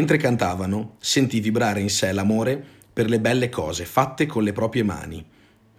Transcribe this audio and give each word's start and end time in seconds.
Mentre 0.00 0.16
cantavano, 0.16 0.96
sentì 0.98 1.40
vibrare 1.40 1.78
in 1.82 1.90
sé 1.90 2.10
l'amore 2.12 2.58
per 2.90 3.10
le 3.10 3.20
belle 3.20 3.50
cose 3.50 3.84
fatte 3.84 4.24
con 4.24 4.42
le 4.42 4.54
proprie 4.54 4.82
mani, 4.82 5.22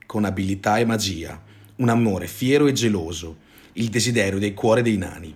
con 0.05 0.25
abilità 0.25 0.77
e 0.77 0.85
magia, 0.85 1.41
un 1.77 1.89
amore 1.89 2.27
fiero 2.27 2.67
e 2.67 2.71
geloso, 2.71 3.37
il 3.73 3.89
desiderio 3.89 4.37
del 4.37 4.53
cuore 4.53 4.83
dei 4.83 4.95
nani. 4.95 5.35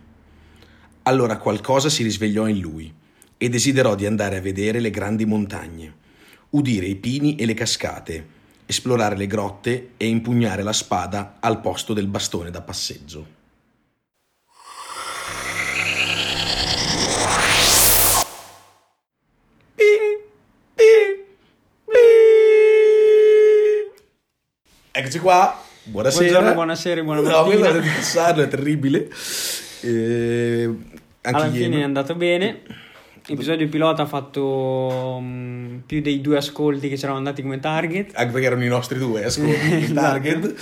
Allora 1.02 1.40
qualcosa 1.40 1.90
si 1.90 2.04
risvegliò 2.04 2.46
in 2.46 2.60
lui 2.60 2.94
e 3.36 3.50
desiderò 3.50 3.96
di 3.96 4.06
andare 4.06 4.38
a 4.38 4.42
vedere 4.42 4.80
le 4.80 4.92
grandi 4.92 5.26
montagne, 5.26 5.92
udire 6.52 6.86
i 6.86 6.96
pini 6.96 7.38
e 7.38 7.48
le 7.48 7.56
cascate, 7.56 8.28
esplorare 8.68 9.18
le 9.18 9.26
grotte 9.26 9.94
e 9.98 10.08
impugnare 10.08 10.62
la 10.62 10.74
spada 10.74 11.38
al 11.40 11.60
posto 11.60 11.94
del 11.94 12.06
bastone 12.06 12.52
da 12.52 12.62
passeggio. 12.62 13.35
Eccoci 25.06 25.20
qua, 25.20 25.64
buonasera. 25.84 26.24
Buongiorno, 26.26 26.54
buonasera, 26.56 27.04
buona 27.04 27.22
No, 27.22 27.30
mattina. 27.30 27.44
quella 27.44 27.80
di 27.80 27.88
passarlo 27.90 28.42
è 28.42 28.48
terribile. 28.48 29.08
Eh, 29.82 30.64
anche 31.22 31.38
Alla 31.38 31.46
ieri. 31.46 31.64
fine 31.66 31.80
è 31.82 31.84
andato 31.84 32.16
bene. 32.16 32.62
L'episodio 33.28 33.68
pilota 33.70 34.02
ha 34.02 34.06
fatto 34.08 35.20
mm, 35.22 35.78
più 35.86 36.02
dei 36.02 36.22
due 36.22 36.38
ascolti 36.38 36.90
che 36.90 36.96
c'erano 36.96 37.18
andati 37.20 37.44
come 37.44 37.60
target. 37.60 38.14
anche 38.16 38.32
perché 38.32 38.48
erano 38.48 38.64
i 38.64 38.68
nostri 38.68 38.98
due 38.98 39.26
ascolti, 39.26 39.54
Esatto. 39.84 39.94
target. 39.94 40.56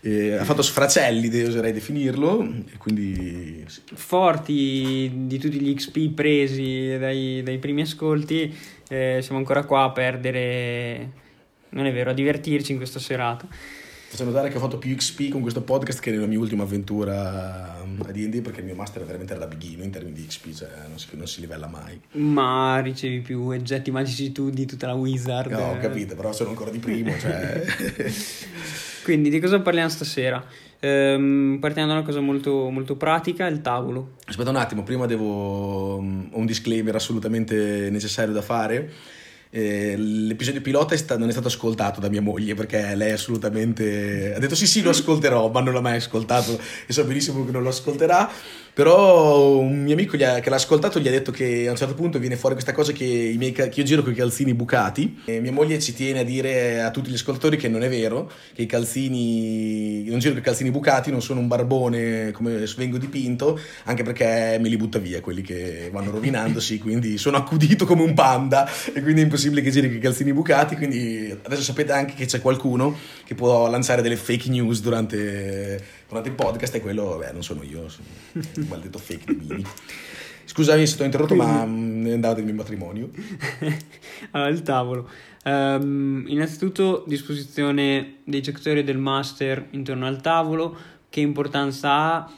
Eh, 0.00 0.32
ha 0.32 0.44
fatto 0.44 0.62
sfracelli, 0.62 1.42
oserei 1.42 1.72
definirlo, 1.72 2.46
quindi. 2.78 3.62
Forti 3.92 5.10
di 5.26 5.38
tutti 5.38 5.60
gli 5.60 5.74
XP 5.74 6.14
presi 6.14 6.96
dai, 6.98 7.42
dai 7.42 7.58
primi 7.58 7.82
ascolti, 7.82 8.54
eh, 8.88 9.18
siamo 9.20 9.36
ancora 9.38 9.64
qua 9.64 9.82
a 9.84 9.90
perdere, 9.90 11.10
non 11.70 11.84
è 11.84 11.92
vero, 11.92 12.10
a 12.10 12.14
divertirci 12.14 12.72
in 12.72 12.78
questa 12.78 12.98
serata. 12.98 13.46
Faccio 14.10 14.24
notare 14.24 14.48
che 14.48 14.56
ho 14.56 14.60
fatto 14.60 14.76
più 14.76 14.92
XP 14.96 15.28
con 15.28 15.40
questo 15.40 15.62
podcast 15.62 16.00
che 16.00 16.10
nella 16.10 16.26
mia 16.26 16.40
ultima 16.40 16.64
avventura 16.64 17.78
um, 17.80 18.02
a 18.04 18.10
D&D 18.10 18.40
perché 18.40 18.58
il 18.58 18.66
mio 18.66 18.74
master 18.74 19.02
è 19.02 19.04
veramente 19.04 19.34
era 19.34 19.46
da 19.46 19.54
bighino 19.54 19.84
in 19.84 19.92
termini 19.92 20.16
di 20.16 20.26
XP, 20.26 20.52
cioè 20.52 20.68
non 20.88 20.98
si, 20.98 21.06
non 21.12 21.28
si 21.28 21.40
livella 21.40 21.68
mai. 21.68 22.00
Ma 22.14 22.80
ricevi 22.80 23.20
più 23.20 23.40
oggetti 23.42 23.92
magici 23.92 24.32
tu 24.32 24.50
di 24.50 24.66
tutta 24.66 24.88
la 24.88 24.94
wizard. 24.94 25.52
No, 25.52 25.70
ho 25.70 25.78
capito, 25.78 26.16
però 26.16 26.32
sono 26.32 26.48
ancora 26.48 26.72
di 26.72 26.80
primo, 26.80 27.16
cioè... 27.20 27.64
Quindi 29.04 29.30
di 29.30 29.38
cosa 29.38 29.60
parliamo 29.60 29.88
stasera? 29.88 30.44
Ehm, 30.80 31.58
partiamo 31.60 31.86
da 31.86 31.94
una 31.94 32.02
cosa 32.02 32.18
molto, 32.18 32.68
molto 32.68 32.96
pratica, 32.96 33.46
il 33.46 33.60
tavolo. 33.60 34.14
Aspetta 34.24 34.50
un 34.50 34.56
attimo, 34.56 34.82
prima 34.82 35.06
devo... 35.06 35.98
ho 35.98 35.98
un 36.00 36.46
disclaimer 36.46 36.96
assolutamente 36.96 37.88
necessario 37.92 38.32
da 38.32 38.42
fare. 38.42 38.90
Eh, 39.52 39.96
l'episodio 39.96 40.60
pilota 40.60 40.94
è 40.94 40.96
sta- 40.96 41.18
non 41.18 41.28
è 41.28 41.32
stato 41.32 41.48
ascoltato 41.48 41.98
da 41.98 42.08
mia 42.08 42.22
moglie 42.22 42.54
perché 42.54 42.94
lei 42.94 43.10
assolutamente 43.10 44.32
ha 44.32 44.38
detto 44.38 44.54
sì 44.54 44.64
sì 44.64 44.80
lo 44.80 44.90
ascolterò 44.90 45.50
ma 45.50 45.60
non 45.60 45.74
l'ha 45.74 45.80
mai 45.80 45.96
ascoltato 45.96 46.56
e 46.86 46.92
so 46.92 47.02
benissimo 47.04 47.44
che 47.44 47.50
non 47.50 47.62
lo 47.64 47.70
ascolterà. 47.70 48.30
Però 48.72 49.58
un 49.58 49.82
mio 49.82 49.94
amico 49.94 50.14
ha- 50.24 50.38
che 50.38 50.48
l'ha 50.48 50.54
ascoltato 50.56 51.00
gli 51.00 51.08
ha 51.08 51.10
detto 51.10 51.32
che 51.32 51.66
a 51.66 51.72
un 51.72 51.76
certo 51.76 51.94
punto 51.94 52.20
viene 52.20 52.36
fuori 52.36 52.54
questa 52.54 52.72
cosa 52.72 52.92
che, 52.92 53.36
ca- 53.52 53.68
che 53.68 53.80
io 53.80 53.84
giro 53.84 54.02
con 54.02 54.12
i 54.12 54.14
calzini 54.14 54.54
bucati 54.54 55.22
e 55.24 55.40
mia 55.40 55.50
moglie 55.50 55.80
ci 55.80 55.92
tiene 55.92 56.20
a 56.20 56.24
dire 56.24 56.80
a 56.80 56.92
tutti 56.92 57.10
gli 57.10 57.14
ascoltatori 57.14 57.56
che 57.56 57.66
non 57.68 57.82
è 57.82 57.88
vero 57.88 58.30
che 58.54 58.62
i 58.62 58.66
calzini 58.66 60.04
non 60.08 60.20
giro 60.20 60.34
con 60.34 60.42
i 60.42 60.44
calzini 60.44 60.70
bucati 60.70 61.10
non 61.10 61.20
sono 61.20 61.40
un 61.40 61.48
barbone 61.48 62.30
come 62.30 62.64
vengo 62.76 62.96
dipinto 62.96 63.58
anche 63.84 64.04
perché 64.04 64.56
me 64.60 64.68
li 64.68 64.76
butta 64.76 64.98
via 65.00 65.20
quelli 65.20 65.42
che 65.42 65.90
vanno 65.92 66.12
rovinandosi 66.12 66.78
quindi 66.78 67.18
sono 67.18 67.38
accudito 67.38 67.84
come 67.84 68.02
un 68.02 68.14
panda 68.14 68.70
e 68.94 69.02
quindi 69.02 69.20
è 69.20 69.24
impossibile 69.24 69.39
che 69.40 69.70
giri 69.70 69.88
con 69.88 69.96
i 69.96 70.00
calzini 70.00 70.32
bucati 70.32 70.76
quindi 70.76 71.36
adesso 71.42 71.62
sapete 71.62 71.92
anche 71.92 72.14
che 72.14 72.26
c'è 72.26 72.40
qualcuno 72.40 72.96
che 73.24 73.34
può 73.34 73.68
lanciare 73.68 74.02
delle 74.02 74.16
fake 74.16 74.48
news 74.50 74.80
durante, 74.80 75.82
durante 76.08 76.28
il 76.28 76.34
podcast 76.34 76.74
e 76.74 76.80
quello 76.80 77.16
beh 77.18 77.32
non 77.32 77.42
sono 77.42 77.62
io 77.62 77.88
sono 77.88 78.06
un 78.32 78.66
maledetto 78.68 78.98
fake 78.98 79.24
di 79.26 79.34
Bini 79.34 79.64
scusami 80.44 80.86
se 80.86 80.96
ti 80.96 81.02
ho 81.02 81.04
interrotto 81.04 81.34
ma 81.34 81.64
mm, 81.64 82.06
è 82.06 82.12
andato 82.12 82.40
il 82.40 82.44
mio 82.44 82.54
matrimonio 82.54 83.10
Allora, 84.32 84.50
il 84.50 84.62
tavolo. 84.62 85.08
Ehm, 85.44 86.24
innanzitutto, 86.28 87.04
disposizione 87.06 88.18
dei 88.24 88.42
giocatori 88.42 88.84
del 88.84 88.98
master 88.98 89.68
intorno 89.70 90.06
al 90.06 90.20
tavolo. 90.20 90.76
Che 91.08 91.20
importanza 91.20 91.90
ha? 91.90 92.30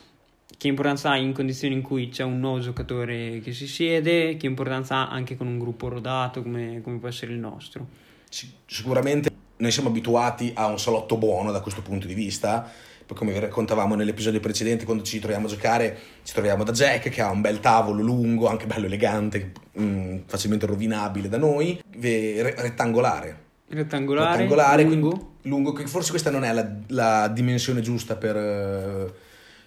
Che 0.63 0.69
importanza 0.69 1.11
ha 1.11 1.17
in 1.17 1.33
condizioni 1.33 1.75
in 1.75 1.83
cui 1.83 2.09
c'è 2.09 2.23
un 2.23 2.39
nuovo 2.39 2.61
giocatore 2.61 3.41
che 3.41 3.53
si 3.53 3.67
siede? 3.67 4.37
Che 4.37 4.47
importanza 4.47 5.09
ha 5.09 5.11
anche 5.11 5.37
con 5.37 5.49
un 5.49 5.59
gruppo 5.59 5.89
rodato 5.89 6.41
come, 6.41 6.81
come 6.85 6.99
può 6.99 7.09
essere 7.09 7.33
il 7.33 7.39
nostro? 7.41 7.89
Sic- 8.29 8.53
sicuramente 8.67 9.29
noi 9.57 9.73
siamo 9.73 9.89
abituati 9.89 10.53
a 10.55 10.67
un 10.67 10.79
salotto 10.79 11.17
buono 11.17 11.51
da 11.51 11.59
questo 11.59 11.83
punto 11.83 12.07
di 12.07 12.15
vista. 12.15 12.71
Poi, 13.05 13.17
come 13.17 13.33
vi 13.33 13.41
raccontavamo 13.41 13.97
nell'episodio 13.97 14.39
precedente, 14.39 14.85
quando 14.85 15.03
ci 15.03 15.19
troviamo 15.19 15.47
a 15.47 15.51
giocare, 15.51 15.99
ci 16.23 16.33
troviamo 16.33 16.63
da 16.63 16.71
Jack 16.71 17.09
che 17.09 17.21
ha 17.21 17.31
un 17.33 17.41
bel 17.41 17.59
tavolo 17.59 18.01
lungo, 18.01 18.47
anche 18.47 18.67
bello 18.67 18.87
elegante, 18.87 19.51
mm, 19.81 20.19
facilmente 20.27 20.67
rovinabile 20.67 21.29
da 21.29 21.39
noi, 21.39 21.83
rettangolare. 21.91 23.37
Rettangolare, 23.67 24.37
rettangolare, 24.37 24.85
lungo. 24.85 25.33
lungo, 25.43 25.73
che 25.73 25.89
forse 25.89 26.11
questa 26.11 26.31
non 26.31 26.45
è 26.45 26.53
la, 26.53 26.73
la 26.91 27.27
dimensione 27.27 27.81
giusta 27.81 28.15
per, 28.15 28.37
eh, 28.37 29.22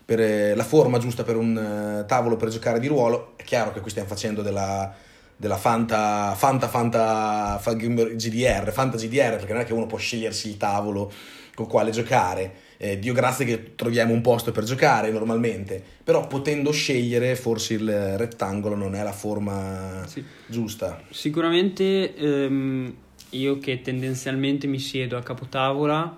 per, 0.05 0.19
eh, 0.19 0.55
la 0.55 0.63
forma 0.63 0.99
giusta 0.99 1.23
per 1.23 1.35
un 1.35 1.57
eh, 2.01 2.05
tavolo 2.05 2.37
per 2.37 2.49
giocare 2.49 2.79
di 2.79 2.87
ruolo. 2.87 3.33
È 3.35 3.43
chiaro 3.43 3.73
che 3.73 3.81
qui 3.81 3.89
stiamo 3.89 4.07
facendo 4.07 4.41
della, 4.43 4.93
della 5.35 5.57
Fanta, 5.57 6.33
Fanta, 6.35 6.67
Fanta, 6.67 7.57
Fa- 7.59 7.73
GDR, 7.73 8.71
Fanta 8.71 8.97
GDR, 8.97 9.35
perché 9.37 9.53
non 9.53 9.61
è 9.61 9.65
che 9.65 9.73
uno 9.73 9.87
può 9.87 9.97
scegliersi 9.97 10.49
il 10.49 10.57
tavolo 10.57 11.11
con 11.55 11.67
quale 11.67 11.91
giocare. 11.91 12.53
Eh, 12.77 12.99
Dio 12.99 13.13
grazie 13.13 13.45
che 13.45 13.75
troviamo 13.75 14.13
un 14.13 14.19
posto 14.19 14.51
per 14.51 14.65
giocare 14.65 15.09
normalmente, 15.09 15.81
però 16.03 16.27
potendo 16.27 16.71
scegliere 16.71 17.35
forse 17.37 17.75
il 17.75 18.17
rettangolo 18.17 18.75
non 18.75 18.93
è 18.95 19.01
la 19.01 19.13
forma 19.13 20.03
Sì. 20.05 20.21
giusta. 20.45 21.01
Sicuramente 21.09 22.13
ehm, 22.15 22.93
io 23.29 23.57
che 23.59 23.81
tendenzialmente 23.81 24.67
mi 24.67 24.79
siedo 24.79 25.15
a 25.15 25.23
capotavola 25.23 26.17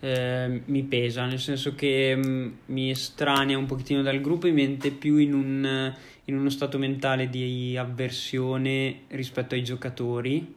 ehm, 0.00 0.62
mi 0.66 0.82
pesa, 0.82 1.26
nel 1.26 1.38
senso 1.38 1.74
che 1.74 2.16
mm, 2.16 2.48
mi 2.66 2.90
estranea 2.90 3.56
un 3.56 3.66
pochettino 3.66 4.02
dal 4.02 4.20
gruppo 4.20 4.46
e 4.46 4.52
mi 4.52 4.66
mette 4.66 4.90
più 4.90 5.16
in, 5.16 5.34
un, 5.34 5.94
in 6.24 6.36
uno 6.36 6.50
stato 6.50 6.78
mentale 6.78 7.28
di 7.28 7.76
avversione 7.76 9.02
rispetto 9.08 9.54
ai 9.54 9.62
giocatori, 9.62 10.54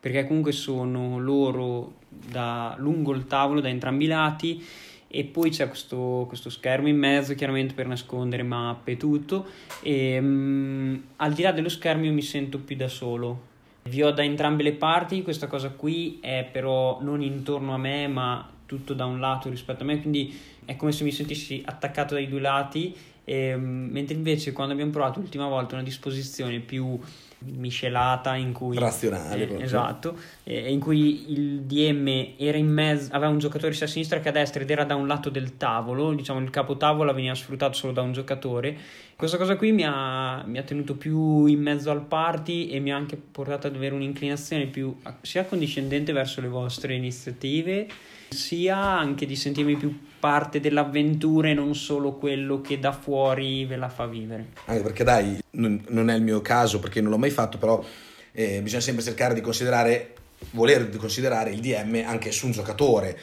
perché 0.00 0.26
comunque 0.26 0.52
sono 0.52 1.18
loro 1.18 1.96
da 2.08 2.74
lungo 2.78 3.12
il 3.12 3.26
tavolo 3.26 3.60
da 3.60 3.68
entrambi 3.68 4.04
i 4.04 4.08
lati 4.08 4.64
e 5.08 5.24
poi 5.24 5.50
c'è 5.50 5.68
questo, 5.68 6.24
questo 6.26 6.50
schermo 6.50 6.88
in 6.88 6.96
mezzo 6.96 7.34
chiaramente 7.34 7.74
per 7.74 7.86
nascondere 7.86 8.42
mappe 8.42 8.92
e 8.92 8.96
tutto 8.96 9.46
e 9.80 10.18
mm, 10.20 10.96
al 11.16 11.32
di 11.32 11.42
là 11.42 11.52
dello 11.52 11.68
schermo 11.68 12.04
io 12.04 12.12
mi 12.12 12.22
sento 12.22 12.58
più 12.58 12.76
da 12.76 12.88
solo. 12.88 13.54
Vi 13.84 14.02
ho 14.02 14.10
da 14.10 14.24
entrambe 14.24 14.64
le 14.64 14.72
parti 14.72 15.22
questa 15.22 15.46
cosa 15.46 15.70
qui 15.70 16.18
è 16.20 16.48
però 16.50 16.98
non 17.02 17.22
intorno 17.22 17.72
a 17.72 17.78
me 17.78 18.08
ma 18.08 18.50
tutto 18.66 18.94
da 18.94 19.04
un 19.04 19.20
lato 19.20 19.48
rispetto 19.48 19.82
a 19.82 19.86
me 19.86 20.00
quindi 20.00 20.38
è 20.64 20.76
come 20.76 20.92
se 20.92 21.04
mi 21.04 21.12
sentissi 21.12 21.62
attaccato 21.64 22.14
dai 22.14 22.28
due 22.28 22.40
lati 22.40 22.94
e, 23.24 23.56
mm, 23.56 23.90
mentre 23.90 24.14
invece 24.14 24.52
quando 24.52 24.72
abbiamo 24.72 24.92
provato 24.92 25.20
l'ultima 25.20 25.48
volta 25.48 25.74
una 25.74 25.82
disposizione 25.82 26.60
più 26.60 26.98
miscelata 27.38 28.34
in 28.34 28.52
cui 28.52 28.78
Razionale 28.78 29.58
eh, 29.58 29.62
esatto 29.62 30.16
eh, 30.44 30.70
in 30.70 30.80
cui 30.80 31.32
il 31.32 31.62
DM 31.62 32.34
era 32.38 32.56
in 32.56 32.68
mezzo 32.68 33.12
aveva 33.12 33.30
un 33.30 33.38
giocatore 33.38 33.72
sia 33.74 33.86
a 33.86 33.88
sinistra 33.88 34.20
che 34.20 34.28
a 34.28 34.32
destra 34.32 34.62
ed 34.62 34.70
era 34.70 34.84
da 34.84 34.94
un 34.94 35.06
lato 35.06 35.28
del 35.28 35.56
tavolo 35.56 36.12
diciamo 36.14 36.40
il 36.40 36.50
capotavola 36.50 37.12
veniva 37.12 37.34
sfruttato 37.34 37.74
solo 37.74 37.92
da 37.92 38.02
un 38.02 38.12
giocatore. 38.12 38.76
Questa 39.16 39.36
cosa 39.36 39.56
qui 39.56 39.72
mi 39.72 39.84
ha, 39.84 40.44
mi 40.46 40.58
ha 40.58 40.62
tenuto 40.62 40.94
più 40.94 41.46
in 41.46 41.60
mezzo 41.60 41.90
al 41.90 42.02
party 42.02 42.68
e 42.68 42.80
mi 42.80 42.92
ha 42.92 42.96
anche 42.96 43.16
portato 43.16 43.66
ad 43.66 43.74
avere 43.74 43.94
un'inclinazione 43.94 44.66
più 44.66 44.96
sia 45.20 45.44
condiscendente 45.44 46.12
verso 46.12 46.40
le 46.40 46.48
vostre 46.48 46.94
iniziative 46.94 47.86
sia 48.28 48.76
anche 48.76 49.26
di 49.26 49.36
sentirmi 49.36 49.76
più 49.76 49.98
parte 50.18 50.60
dell'avventura 50.60 51.48
e 51.48 51.54
non 51.54 51.74
solo 51.74 52.14
quello 52.14 52.60
che 52.60 52.78
da 52.78 52.92
fuori 52.92 53.64
ve 53.64 53.76
la 53.76 53.88
fa 53.88 54.06
vivere 54.06 54.48
Anche 54.64 54.82
perché 54.82 55.04
dai, 55.04 55.38
non, 55.50 56.10
è 56.10 56.14
il 56.14 56.22
mio 56.22 56.40
caso 56.40 56.80
perché 56.80 57.00
non 57.00 57.10
l'ho 57.10 57.18
mai 57.18 57.30
fatto, 57.30 57.58
però 57.58 57.84
eh, 58.32 58.60
bisogna 58.62 58.82
sempre 58.82 59.02
cercare 59.02 59.34
di 59.34 59.40
considerare, 59.40 60.14
voler 60.50 60.88
considerare 60.96 61.50
il 61.50 61.60
DM 61.60 62.02
anche 62.06 62.32
su 62.32 62.46
un 62.46 62.52
giocatore. 62.52 63.18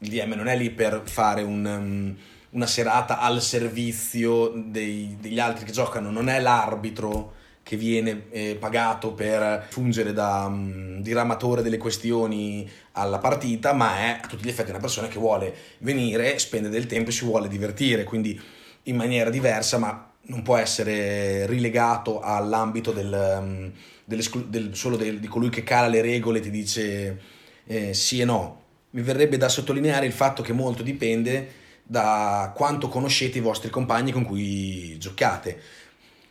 Il 0.00 0.10
DM 0.10 0.34
non 0.34 0.48
è 0.48 0.56
lì 0.56 0.70
per 0.70 1.02
fare 1.04 1.42
un, 1.42 1.64
um, 1.64 2.16
una 2.50 2.66
serata 2.66 3.18
al 3.18 3.40
servizio 3.40 4.52
dei- 4.54 5.16
degli 5.20 5.38
altri 5.38 5.64
che 5.64 5.72
giocano, 5.72 6.10
non 6.10 6.28
è 6.28 6.40
l'arbitro 6.40 7.34
che 7.68 7.76
viene 7.76 8.28
eh, 8.30 8.56
pagato 8.58 9.12
per 9.12 9.66
fungere 9.68 10.14
da 10.14 10.46
um, 10.46 11.02
diramatore 11.02 11.60
delle 11.60 11.76
questioni 11.76 12.66
alla 12.92 13.18
partita, 13.18 13.74
ma 13.74 13.98
è 13.98 14.20
a 14.22 14.26
tutti 14.26 14.42
gli 14.46 14.48
effetti 14.48 14.70
una 14.70 14.78
persona 14.78 15.06
che 15.06 15.18
vuole 15.18 15.54
venire, 15.80 16.38
spendere 16.38 16.72
del 16.72 16.86
tempo 16.86 17.10
e 17.10 17.12
si 17.12 17.26
vuole 17.26 17.46
divertire, 17.46 18.04
quindi 18.04 18.40
in 18.84 18.96
maniera 18.96 19.28
diversa, 19.28 19.76
ma 19.76 20.10
non 20.22 20.40
può 20.40 20.56
essere 20.56 21.44
rilegato 21.44 22.20
all'ambito 22.20 22.90
del, 22.90 23.38
mm, 23.38 23.66
del, 24.06 24.74
solo 24.74 24.96
del, 24.96 25.20
di 25.20 25.26
colui 25.26 25.50
che 25.50 25.62
cala 25.62 25.88
le 25.88 26.00
regole 26.00 26.38
e 26.38 26.40
ti 26.40 26.50
dice 26.50 27.20
eh, 27.66 27.92
sì 27.92 28.20
e 28.20 28.24
no. 28.24 28.62
Mi 28.92 29.02
verrebbe 29.02 29.36
da 29.36 29.50
sottolineare 29.50 30.06
il 30.06 30.12
fatto 30.12 30.40
che 30.40 30.54
molto 30.54 30.82
dipende 30.82 31.52
da 31.82 32.50
quanto 32.56 32.88
conoscete 32.88 33.36
i 33.36 33.42
vostri 33.42 33.68
compagni 33.68 34.10
con 34.10 34.24
cui 34.24 34.96
giocate. 34.96 35.60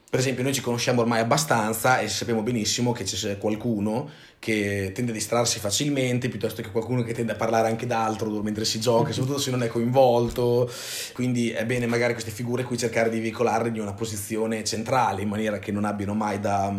Per 0.09 0.19
esempio, 0.19 0.42
noi 0.42 0.54
ci 0.54 0.62
conosciamo 0.62 1.01
ormai 1.01 1.19
abbastanza 1.19 2.00
e 2.00 2.07
sappiamo 2.07 2.42
benissimo 2.42 2.94
che 2.94 3.04
c'è 3.04 3.38
qualcuno 3.38 4.09
che 4.39 4.92
tende 4.95 5.12
a 5.12 5.13
distrarsi 5.13 5.59
facilmente 5.59 6.30
piuttosto 6.30 6.62
che 6.62 6.71
qualcuno 6.71 7.04
che 7.04 7.13
tende 7.13 7.33
a 7.33 7.36
parlare 7.36 7.68
anche 7.68 7.86
d'altro 7.86 8.30
mentre 8.42 8.63
si 8.63 8.80
gioca, 8.80 9.12
soprattutto 9.12 9.42
se 9.42 9.51
non 9.51 9.63
è 9.63 9.68
coinvolto. 9.68 10.71
Quindi 11.13 11.50
è 11.50 11.65
bene 11.65 11.88
magari 11.88 12.13
queste 12.13 12.31
figure 12.31 12.63
qui 12.63 12.77
cercare 12.77 13.09
di 13.09 13.19
veicolarle 13.19 13.68
in 13.68 13.81
una 13.81 13.94
posizione 13.94 14.63
centrale 14.63 15.24
in 15.24 15.27
maniera 15.27 15.59
che 15.59 15.74
non 15.74 15.83
abbiano 15.83 16.13
mai 16.13 16.39
da, 16.39 16.74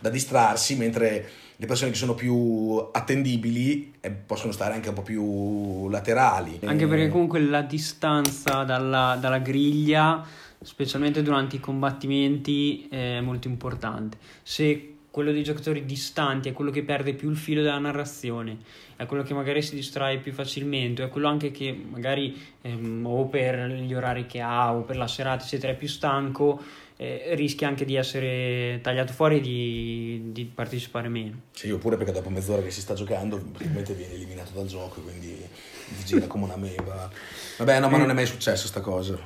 da 0.00 0.10
distrarsi, 0.10 0.74
mentre 0.74 1.28
le 1.60 1.66
persone 1.66 1.90
che 1.90 1.96
sono 1.96 2.14
più 2.14 2.88
attendibili 2.92 3.94
eh, 4.00 4.10
possono 4.10 4.52
stare 4.52 4.74
anche 4.74 4.88
un 4.88 4.94
po' 4.94 5.02
più 5.02 5.88
laterali. 5.88 6.60
Anche 6.64 6.86
perché 6.86 7.08
comunque 7.08 7.40
la 7.40 7.62
distanza 7.62 8.64
dalla, 8.64 9.16
dalla 9.20 9.38
griglia, 9.38 10.24
specialmente 10.60 11.22
durante 11.22 11.56
i 11.56 11.60
combattimenti, 11.60 12.88
è 12.88 13.20
molto 13.20 13.48
importante. 13.48 14.18
Se 14.42 14.94
quello 15.10 15.32
dei 15.32 15.42
giocatori 15.42 15.84
distanti 15.84 16.48
è 16.48 16.52
quello 16.52 16.70
che 16.70 16.82
perde 16.82 17.14
più 17.14 17.30
il 17.30 17.36
filo 17.36 17.62
della 17.62 17.78
narrazione, 17.78 18.58
è 18.96 19.06
quello 19.06 19.22
che 19.22 19.34
magari 19.34 19.62
si 19.62 19.74
distrae 19.74 20.18
più 20.18 20.32
facilmente, 20.32 21.02
è 21.02 21.08
quello 21.08 21.28
anche 21.28 21.50
che 21.50 21.72
magari 21.72 22.36
ehm, 22.62 23.04
o 23.04 23.26
per 23.26 23.68
gli 23.68 23.94
orari 23.94 24.26
che 24.26 24.40
ha 24.40 24.72
o 24.74 24.82
per 24.82 24.96
la 24.96 25.08
serata 25.08 25.44
eccetera 25.44 25.72
è 25.72 25.76
più 25.76 25.88
stanco, 25.88 26.60
eh, 26.96 27.34
rischia 27.34 27.68
anche 27.68 27.84
di 27.84 27.94
essere 27.94 28.80
tagliato 28.82 29.12
fuori 29.12 29.36
e 29.36 29.40
di, 29.40 30.20
di, 30.32 30.44
partecipare 30.44 31.08
meno. 31.08 31.40
Sì, 31.52 31.70
oppure 31.70 31.96
perché 31.96 32.12
dopo 32.12 32.28
mezz'ora 32.28 32.60
che 32.60 32.70
si 32.70 32.80
sta 32.80 32.94
giocando 32.94 33.38
praticamente 33.38 33.94
viene 33.94 34.14
eliminato 34.14 34.50
dal 34.52 34.66
gioco, 34.66 35.00
quindi 35.00 35.36
gira 36.04 36.26
come 36.26 36.44
una 36.44 36.56
meba. 36.56 37.10
Vabbè, 37.58 37.80
no, 37.80 37.88
ma 37.88 37.98
non 37.98 38.10
è 38.10 38.14
mai 38.14 38.26
successo 38.26 38.66
sta 38.66 38.80
cosa. 38.80 39.18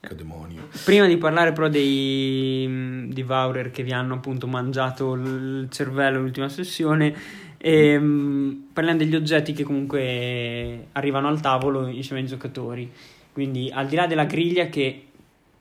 Che 0.00 0.14
demonio. 0.14 0.68
Prima 0.84 1.06
di 1.06 1.16
parlare 1.16 1.52
però 1.52 1.68
dei 1.68 3.08
Devourer 3.08 3.70
che 3.70 3.82
vi 3.82 3.92
hanno 3.92 4.14
appunto 4.14 4.46
mangiato 4.46 5.14
il 5.14 5.66
cervello 5.70 6.20
l'ultima 6.20 6.48
sessione, 6.48 7.14
ehm, 7.56 8.68
parliamo 8.72 8.98
degli 8.98 9.16
oggetti 9.16 9.52
che 9.52 9.64
comunque 9.64 10.86
arrivano 10.92 11.26
al 11.26 11.40
tavolo 11.40 11.88
insieme 11.88 12.22
ai 12.22 12.28
giocatori. 12.28 12.90
Quindi 13.32 13.70
al 13.72 13.86
di 13.88 13.96
là 13.96 14.06
della 14.06 14.24
griglia 14.24 14.66
che 14.66 15.02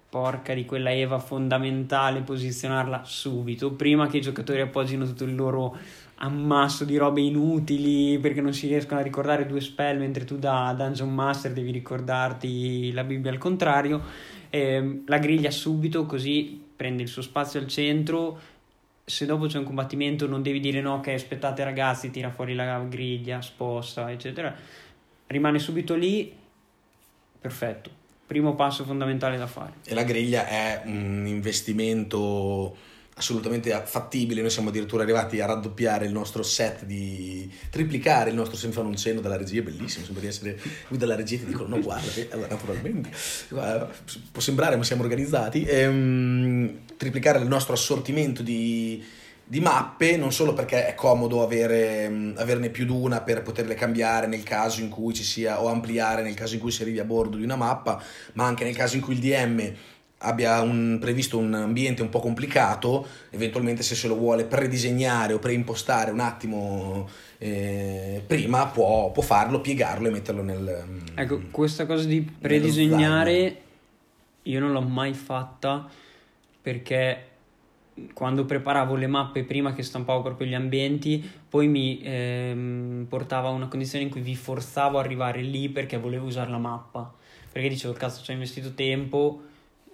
porca 0.10 0.54
di 0.54 0.66
quella 0.66 0.94
Eva 0.94 1.20
fondamentale 1.20 2.22
posizionarla 2.22 3.02
subito, 3.04 3.72
prima 3.72 4.08
che 4.08 4.18
i 4.18 4.22
giocatori 4.22 4.62
appoggino 4.62 5.06
tutto 5.06 5.26
il 5.26 5.36
loro 5.36 5.78
ammasso 6.20 6.84
di 6.86 6.98
robe 6.98 7.22
inutili 7.22 8.18
perché 8.20 8.42
non 8.42 8.54
si 8.54 8.68
riescono 8.68 9.00
a 9.00 9.04
ricordare 9.04 9.46
due 9.46 9.62
spell 9.62 10.00
mentre 10.00 10.26
tu 10.26 10.38
da 10.38 10.74
Dungeon 10.76 11.14
Master 11.14 11.52
devi 11.52 11.72
ricordarti 11.72 12.92
la 12.92 13.04
Bibbia 13.04 13.32
al 13.32 13.38
contrario. 13.38 14.02
Eh, 14.50 15.04
la 15.06 15.18
griglia 15.20 15.52
subito 15.52 16.06
così 16.06 16.64
prende 16.76 17.04
il 17.04 17.10
suo 17.10 17.22
spazio 17.22 17.60
al 17.60 17.68
centro. 17.68 18.40
Se 19.04 19.26
dopo 19.26 19.46
c'è 19.46 19.58
un 19.58 19.64
combattimento 19.64 20.28
non 20.28 20.42
devi 20.42 20.60
dire 20.60 20.82
no 20.82 20.96
ok 20.96 21.08
aspettate 21.10 21.64
ragazzi 21.64 22.12
tira 22.12 22.32
fuori 22.32 22.56
la 22.56 22.80
griglia 22.80 23.42
sposta 23.42 24.12
eccetera. 24.12 24.56
Rimane 25.28 25.60
subito 25.60 25.96
lì. 25.96 26.34
Perfetto. 27.40 27.92
Primo 28.26 28.56
passo 28.56 28.84
fondamentale 28.84 29.38
da 29.38 29.48
fare. 29.48 29.74
E 29.86 29.94
la 29.94 30.04
griglia 30.04 30.48
è 30.48 30.82
un 30.86 31.26
investimento 31.28 32.76
assolutamente 33.18 33.82
fattibile. 33.86 34.42
Noi 34.42 34.50
siamo 34.50 34.70
addirittura 34.70 35.04
arrivati 35.04 35.40
a 35.42 35.46
raddoppiare 35.46 36.06
il 36.06 36.12
nostro 36.12 36.44
set 36.44 36.86
di 36.86 37.52
triplicare 37.70 38.30
il 38.30 38.36
nostro 38.36 38.56
senza 38.56 38.80
un 38.82 38.96
cenno 38.96 39.22
dalla 39.22 39.38
regia, 39.38 39.62
bellissimo. 39.62 40.06
Sembra 40.06 40.24
di 40.24 40.30
essere 40.30 40.60
qui 40.88 40.98
dalla 40.98 41.16
regia 41.16 41.38
ti 41.38 41.46
dicono: 41.46 41.76
No, 41.76 41.82
guarda, 41.82 42.10
allora, 42.32 42.48
naturalmente 42.48 43.10
può 44.32 44.42
sembrare, 44.42 44.76
ma 44.76 44.84
siamo 44.84 45.04
organizzati. 45.04 45.66
Ehm, 45.66 46.80
triplicare 46.96 47.40
il 47.40 47.48
nostro 47.48 47.74
assortimento 47.74 48.44
di, 48.44 49.04
di 49.44 49.60
mappe, 49.60 50.16
non 50.18 50.32
solo 50.32 50.54
perché 50.54 50.88
è 50.88 50.94
comodo 50.94 51.44
avere, 51.44 52.34
averne 52.36 52.70
più 52.70 52.86
di 52.86 52.92
una 52.92 53.22
per 53.22 53.42
poterle 53.42 53.76
cambiare 53.76 54.28
nel 54.28 54.44
caso 54.44 54.82
in 54.82 54.90
cui 54.90 55.14
ci 55.14 55.24
sia, 55.24 55.62
o 55.62 55.68
ampliare 55.68 56.22
nel 56.22 56.36
caso 56.36 56.54
in 56.54 56.60
cui 56.60 56.72
si 56.72 56.84
arrivi 56.84 57.00
a 57.00 57.04
bordo 57.04 57.38
di 57.38 57.44
una 57.44 57.56
mappa, 57.56 58.02
ma 58.34 58.46
anche 58.46 58.64
nel 58.64 58.76
caso 58.76 58.96
in 58.96 59.02
cui 59.02 59.14
il 59.14 59.20
DM 59.20 59.74
abbia 60.20 60.62
un, 60.62 60.98
previsto 61.00 61.38
un 61.38 61.54
ambiente 61.54 62.02
un 62.02 62.10
po' 62.10 62.20
complicato, 62.20 63.08
eventualmente 63.30 63.84
se 63.84 63.96
se 63.96 64.08
lo 64.08 64.16
vuole 64.16 64.46
predisegnare 64.46 65.34
o 65.34 65.40
preimpostare 65.40 66.12
un 66.12 66.20
attimo 66.20 67.08
eh, 67.38 68.24
prima 68.26 68.66
può, 68.68 69.12
può, 69.12 69.22
farlo, 69.22 69.62
piegarlo 69.62 70.08
e 70.08 70.12
metterlo 70.12 70.42
nel... 70.42 70.84
Mm, 70.88 71.00
ecco, 71.16 71.42
questa 71.52 71.86
cosa 71.86 72.08
di 72.08 72.22
predisegnare 72.22 73.62
io 74.44 74.60
non 74.60 74.72
l'ho 74.72 74.82
mai 74.82 75.14
fatta 75.14 75.88
perché 76.62 77.24
quando 78.14 78.46
preparavo 78.46 78.96
le 78.96 79.08
mappe 79.08 79.44
prima 79.44 79.74
che 79.74 79.84
stampavo 79.84 80.22
proprio 80.22 80.48
gli 80.48 80.54
ambienti, 80.54 81.28
poi 81.50 81.68
mi 81.68 82.00
ehm, 82.04 83.06
portava 83.10 83.48
a 83.48 83.52
una 83.52 83.68
condizione 83.68 84.06
in 84.06 84.12
cui 84.12 84.22
vi 84.22 84.36
forzavo 84.36 85.00
ad 85.00 85.06
arrivare 85.06 85.42
lì 85.42 85.70
perché 85.70 85.98
volevo 85.98 86.28
usare 86.28 86.50
la 86.50 86.58
mappa. 86.58 87.12
Perché 87.52 87.70
dicevo, 87.70 87.94
cazzo, 87.94 88.24
ci 88.24 88.30
ho 88.30 88.34
investito 88.34 88.74
tempo, 88.74 89.42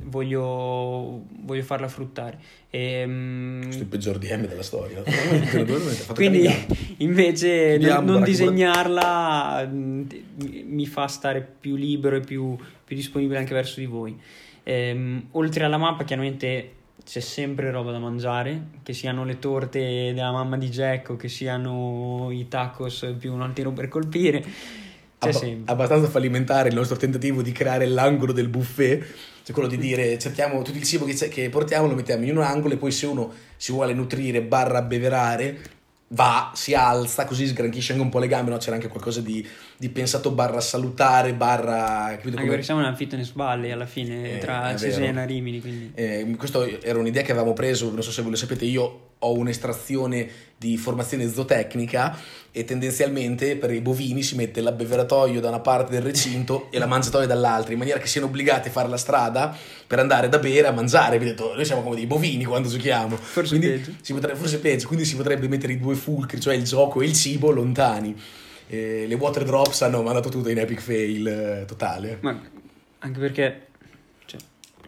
voglio, 0.06 1.24
voglio 1.42 1.64
farla 1.64 1.88
fruttare. 1.88 2.40
E, 2.70 3.04
um, 3.04 3.68
il 3.72 3.86
peggior 3.86 4.18
DM 4.18 4.48
della 4.48 4.64
storia. 4.64 5.04
Quindi 6.14 6.50
invece 6.98 7.78
non, 7.78 8.06
non 8.06 8.24
disegnarla 8.24 9.68
mm, 9.70 10.04
mi 10.66 10.86
fa 10.86 11.08
stare 11.08 11.48
più 11.60 11.76
libero 11.76 12.16
e 12.18 12.22
più, 12.22 12.56
più 12.84 12.96
disponibile 12.96 13.40
anche 13.40 13.54
verso 13.54 13.80
di 13.80 13.86
voi. 13.86 14.20
E, 14.64 14.92
um, 14.92 15.28
oltre 15.32 15.64
alla 15.64 15.78
mappa 15.78 16.04
chiaramente 16.04 16.82
c'è 17.06 17.20
sempre 17.20 17.70
roba 17.70 17.92
da 17.92 18.00
mangiare, 18.00 18.62
che 18.82 18.94
siano 18.94 19.26
le 19.26 19.38
torte 19.40 20.14
della 20.14 20.32
mamma 20.32 20.58
di 20.58 20.70
Jack 20.70 21.10
o 21.10 21.16
che 21.16 21.28
siano 21.28 22.30
i 22.32 22.48
tacos 22.48 23.16
più 23.20 23.34
un 23.34 23.42
altero 23.42 23.72
per 23.72 23.88
colpire. 23.90 24.42
C'è 24.42 25.30
Abba- 25.30 25.38
sempre. 25.38 25.74
abbastanza 25.74 26.08
fallimentare 26.10 26.70
il 26.70 26.76
nostro 26.76 26.98
tentativo 26.98 27.42
di 27.42 27.52
creare 27.52 27.86
l'angolo 27.86 28.32
del 28.32 28.48
buffet 28.48 29.06
cioè 29.44 29.54
quello 29.54 29.70
di 29.70 29.78
dire 29.78 30.18
cerchiamo 30.18 30.62
tutto 30.62 30.78
il 30.78 30.84
cibo 30.84 31.06
che, 31.06 31.14
che 31.28 31.50
portiamo 31.50 31.88
lo 31.88 31.96
mettiamo 31.96 32.24
in 32.26 32.38
un 32.38 32.44
angolo 32.44 32.74
e 32.74 32.78
poi 32.78 32.92
se 32.92 33.06
uno 33.06 33.32
si 33.58 33.72
vuole 33.72 33.94
nutrire 33.94 34.42
barra 34.42 34.82
beverare 34.82 35.82
va, 36.14 36.52
si 36.54 36.74
alza, 36.74 37.26
così 37.26 37.48
sgranchisce 37.48 37.92
anche 37.92 38.04
un 38.04 38.10
po' 38.10 38.20
le 38.20 38.28
gambe, 38.28 38.52
no? 38.52 38.58
c'era 38.58 38.76
anche 38.76 38.88
qualcosa 38.88 39.22
di, 39.22 39.46
di 39.78 39.90
pensato 39.90 40.32
barra 40.32 40.60
salutare, 40.62 41.34
barra... 41.34 42.06
Anche 42.06 42.32
come... 42.32 42.48
perché 42.48 42.64
siamo 42.64 42.80
una 42.80 42.96
fitness 42.96 43.34
valley 43.34 43.72
alla 43.72 43.86
fine, 43.86 44.36
eh, 44.36 44.38
tra 44.38 44.76
Cesena 44.76 45.24
e 45.24 45.26
Rimini. 45.26 45.92
Eh, 45.96 46.36
questa 46.38 46.66
era 46.82 47.00
un'idea 47.00 47.24
che 47.24 47.32
avevamo 47.32 47.54
preso, 47.54 47.92
non 47.92 48.04
so 48.04 48.12
se 48.12 48.22
voi 48.22 48.32
lo 48.32 48.38
sapete, 48.38 48.66
io 48.66 49.13
ho 49.24 49.34
un'estrazione 49.34 50.30
di 50.58 50.78
formazione 50.78 51.30
zootecnica 51.30 52.18
e 52.52 52.64
tendenzialmente 52.64 53.58
per 53.58 53.72
i 53.72 53.82
bovini 53.82 54.24
si 54.24 54.36
mette 54.36 54.62
l'abbeveratoio 54.62 55.42
da 55.42 55.50
una 55.50 55.60
parte 55.60 55.92
del 55.92 56.02
recinto 56.02 56.68
e 56.72 56.80
la 56.80 56.86
mangiatoia 56.86 57.28
dall'altra, 57.28 57.74
in 57.74 57.80
maniera 57.80 58.00
che 58.00 58.08
siano 58.08 58.28
obbligati 58.28 58.70
a 58.70 58.72
fare 58.72 58.88
la 58.88 58.98
strada 58.98 59.56
per 59.86 60.00
andare 60.00 60.30
da 60.30 60.40
bere 60.40 60.68
a 60.68 60.72
mangiare. 60.72 61.20
Vi 61.20 61.26
detto, 61.26 61.54
noi 61.54 61.66
siamo 61.66 61.82
come 61.82 61.96
dei 61.96 62.06
bovini 62.06 62.46
quando 62.46 62.70
giochiamo. 62.70 63.16
Forse 63.18 63.58
quindi 63.58 63.78
peggio. 63.78 63.92
Si 64.02 64.14
potrebbe, 64.14 64.38
forse 64.38 64.60
peggio, 64.60 64.88
quindi 64.88 65.06
si 65.06 65.16
potrebbe 65.16 65.48
mettere 65.48 65.74
i 65.74 65.80
due 65.80 65.96
fulcri, 65.96 66.40
cioè 66.40 66.56
il 66.56 66.64
gioco 66.64 67.02
e 67.02 67.06
il 67.06 67.14
cibo, 67.14 67.52
lontani. 67.52 68.16
E 68.68 69.06
le 69.08 69.16
water 69.16 69.44
drops 69.44 69.82
hanno 69.82 70.02
mandato 70.02 70.30
tutto 70.30 70.50
in 70.50 70.60
epic 70.60 70.80
fail 70.80 71.28
eh, 71.28 71.66
totale. 71.66 72.20
Ma 72.22 72.40
anche 73.00 73.20
perché 73.20 73.68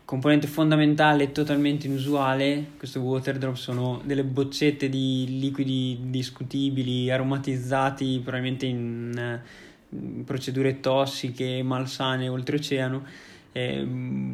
componente 0.05 0.45
fondamentale 0.45 1.31
totalmente 1.31 1.88
inusuale, 1.88 2.71
questo 2.77 3.01
water 3.01 3.38
drop 3.39 3.55
sono 3.55 4.01
delle 4.05 4.24
boccette 4.24 4.88
di 4.88 5.39
liquidi 5.39 5.97
discutibili, 6.03 7.09
aromatizzati 7.09 8.19
probabilmente 8.24 8.67
in, 8.67 9.41
in 9.89 10.24
procedure 10.24 10.79
tossiche, 10.79 11.63
malsane 11.63 12.29
oltreoceano 12.29 13.33
eh, 13.57 13.88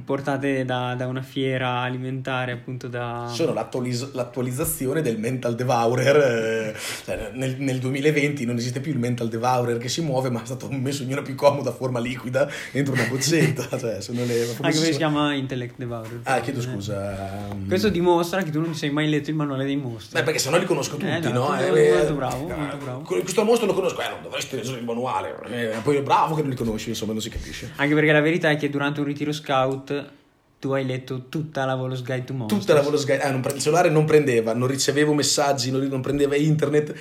portate 0.03 0.65
da, 0.65 0.95
da, 0.95 1.05
una 1.05 1.21
fiera 1.21 1.81
alimentare 1.81 2.53
appunto 2.53 2.87
da... 2.87 3.29
Sono 3.31 3.53
l'attualizz- 3.53 4.15
l'attualizzazione 4.15 5.03
del 5.03 5.19
mental 5.19 5.53
devourer, 5.53 6.15
eh, 6.15 6.75
cioè 7.05 7.29
nel, 7.35 7.55
nel, 7.59 7.77
2020 7.77 8.43
non 8.45 8.57
esiste 8.57 8.79
più 8.79 8.93
il 8.93 8.97
mental 8.97 9.29
devourer 9.29 9.77
che 9.77 9.89
si 9.89 10.01
muove 10.01 10.31
ma 10.31 10.41
è 10.41 10.45
stato 10.47 10.67
messo 10.71 11.03
in 11.03 11.11
una 11.11 11.21
più 11.21 11.35
comoda 11.35 11.71
forma 11.71 11.99
liquida 11.99 12.49
dentro 12.71 12.93
una 12.93 13.05
boccetta, 13.07 13.67
cioè 13.77 14.01
sono 14.01 14.25
le... 14.25 14.41
Anche 14.41 14.59
perché 14.59 14.91
si 14.91 14.97
chiama 14.97 15.35
intellect 15.35 15.75
devourer. 15.77 16.21
Ah, 16.23 16.39
chiedo 16.39 16.59
scusa. 16.59 17.47
Um... 17.51 17.67
Questo 17.67 17.89
dimostra 17.89 18.41
che 18.41 18.49
tu 18.49 18.59
non 18.59 18.71
ti 18.71 18.77
sei 18.79 18.89
mai 18.89 19.07
letto 19.07 19.29
il 19.29 19.35
manuale 19.35 19.65
dei 19.65 19.77
mostri. 19.77 20.17
Beh, 20.17 20.23
perché 20.23 20.39
sennò 20.39 20.57
li 20.57 20.65
conosco 20.65 20.97
tutti, 20.97 21.05
eh, 21.05 21.19
no? 21.31 21.55
Eh, 21.59 21.91
molto 21.93 22.13
bravo, 22.15 22.49
eh, 22.49 22.55
molto 22.55 22.77
bravo. 22.77 23.01
Questo 23.01 23.43
mostro 23.43 23.67
lo 23.67 23.75
conosco, 23.75 24.01
eh, 24.01 24.09
non 24.09 24.23
dovresti 24.23 24.55
leggere 24.55 24.79
il 24.79 24.83
manuale, 24.83 25.35
eh, 25.45 25.77
poi 25.83 25.97
è 25.97 26.01
bravo 26.01 26.33
che 26.33 26.41
non 26.41 26.49
li 26.49 26.55
conosci, 26.55 26.89
insomma 26.89 27.11
non 27.11 27.21
si 27.21 27.29
capisce. 27.29 27.73
Anche 27.75 27.93
perché 27.93 28.11
la 28.11 28.21
verità 28.21 28.49
è 28.49 28.57
che 28.57 28.67
durante 28.67 28.99
un 28.99 29.09
ritiro 29.11 29.31
scout 29.31 30.19
tu 30.61 30.73
hai 30.73 30.85
letto 30.85 31.27
tutta 31.27 31.65
la 31.65 31.73
Volos 31.73 32.03
Guide 32.03 32.23
to 32.23 32.33
Monsters. 32.33 32.61
Tutta 32.61 32.73
la 32.75 32.81
Volos 32.81 33.03
Guide, 33.03 33.21
ah, 33.21 33.31
non 33.31 33.41
il 33.43 33.59
cellulare 33.59 33.89
non 33.89 34.05
prendeva, 34.05 34.53
non 34.53 34.67
ricevevo 34.67 35.11
messaggi, 35.11 35.71
non, 35.71 35.81
non 35.87 36.01
prendeva 36.01 36.35
internet, 36.35 36.93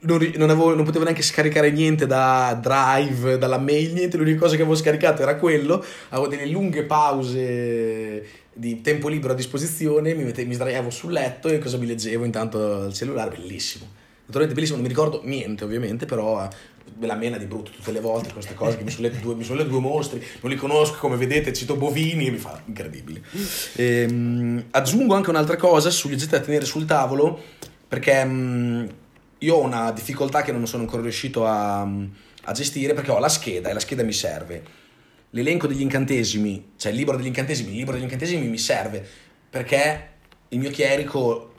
non, 0.00 0.32
non, 0.36 0.50
avevo, 0.50 0.74
non 0.74 0.84
potevo 0.84 1.04
neanche 1.04 1.22
scaricare 1.22 1.70
niente 1.70 2.06
da 2.06 2.58
Drive, 2.60 3.38
dalla 3.38 3.56
mail, 3.56 3.94
niente, 3.94 4.18
l'unica 4.18 4.40
cosa 4.40 4.56
che 4.56 4.60
avevo 4.60 4.76
scaricato 4.76 5.22
era 5.22 5.36
quello, 5.36 5.82
avevo 6.10 6.28
delle 6.28 6.46
lunghe 6.46 6.82
pause 6.82 8.44
di 8.52 8.82
tempo 8.82 9.08
libero 9.08 9.32
a 9.32 9.36
disposizione, 9.36 10.14
mi, 10.14 10.24
mette- 10.24 10.44
mi 10.44 10.52
sdraiavo 10.52 10.90
sul 10.90 11.12
letto 11.12 11.48
e 11.48 11.58
cosa 11.58 11.78
mi 11.78 11.86
leggevo 11.86 12.22
intanto 12.24 12.82
al 12.82 12.92
cellulare, 12.92 13.30
bellissimo. 13.30 14.04
Naturalmente 14.26 14.54
bellissimo, 14.54 14.78
non 14.78 14.86
mi 14.86 14.92
ricordo 14.92 15.20
niente 15.24 15.62
ovviamente, 15.64 16.04
però 16.04 16.44
eh, 16.44 16.48
me 16.98 17.06
la 17.06 17.14
mena 17.14 17.36
di 17.36 17.46
brutto 17.46 17.70
tutte 17.70 17.92
le 17.92 18.00
volte 18.00 18.32
queste 18.32 18.54
cose 18.54 18.76
che 18.76 18.82
mi 18.82 18.90
sono 18.90 19.08
due, 19.08 19.34
mi 19.34 19.44
sono 19.44 19.58
letto 19.58 19.70
due 19.70 19.80
mostri, 19.80 20.24
non 20.40 20.50
li 20.50 20.56
conosco, 20.56 20.98
come 20.98 21.16
vedete 21.16 21.52
cito 21.52 21.76
bovini 21.76 22.26
e 22.26 22.30
mi 22.30 22.38
fa 22.38 22.60
incredibile. 22.64 23.22
Ehm, 23.76 24.64
aggiungo 24.70 25.14
anche 25.14 25.30
un'altra 25.30 25.56
cosa 25.56 25.90
sugli 25.90 26.14
oggetti 26.14 26.32
da 26.32 26.40
tenere 26.40 26.64
sul 26.64 26.84
tavolo, 26.86 27.40
perché 27.86 28.24
mh, 28.24 28.94
io 29.38 29.54
ho 29.54 29.62
una 29.62 29.92
difficoltà 29.92 30.42
che 30.42 30.50
non 30.50 30.66
sono 30.66 30.82
ancora 30.82 31.02
riuscito 31.02 31.46
a, 31.46 31.82
a 31.82 32.52
gestire, 32.52 32.94
perché 32.94 33.12
ho 33.12 33.18
la 33.20 33.28
scheda 33.28 33.70
e 33.70 33.72
la 33.74 33.80
scheda 33.80 34.02
mi 34.02 34.12
serve. 34.12 34.62
L'elenco 35.30 35.66
degli 35.66 35.82
incantesimi, 35.82 36.72
cioè 36.76 36.90
il 36.90 36.98
libro 36.98 37.16
degli 37.16 37.26
incantesimi, 37.26 37.70
il 37.70 37.76
libro 37.76 37.92
degli 37.92 38.04
incantesimi 38.04 38.46
mi 38.48 38.58
serve 38.58 39.06
perché 39.48 40.08
il 40.48 40.58
mio 40.58 40.70
chierico 40.70 41.52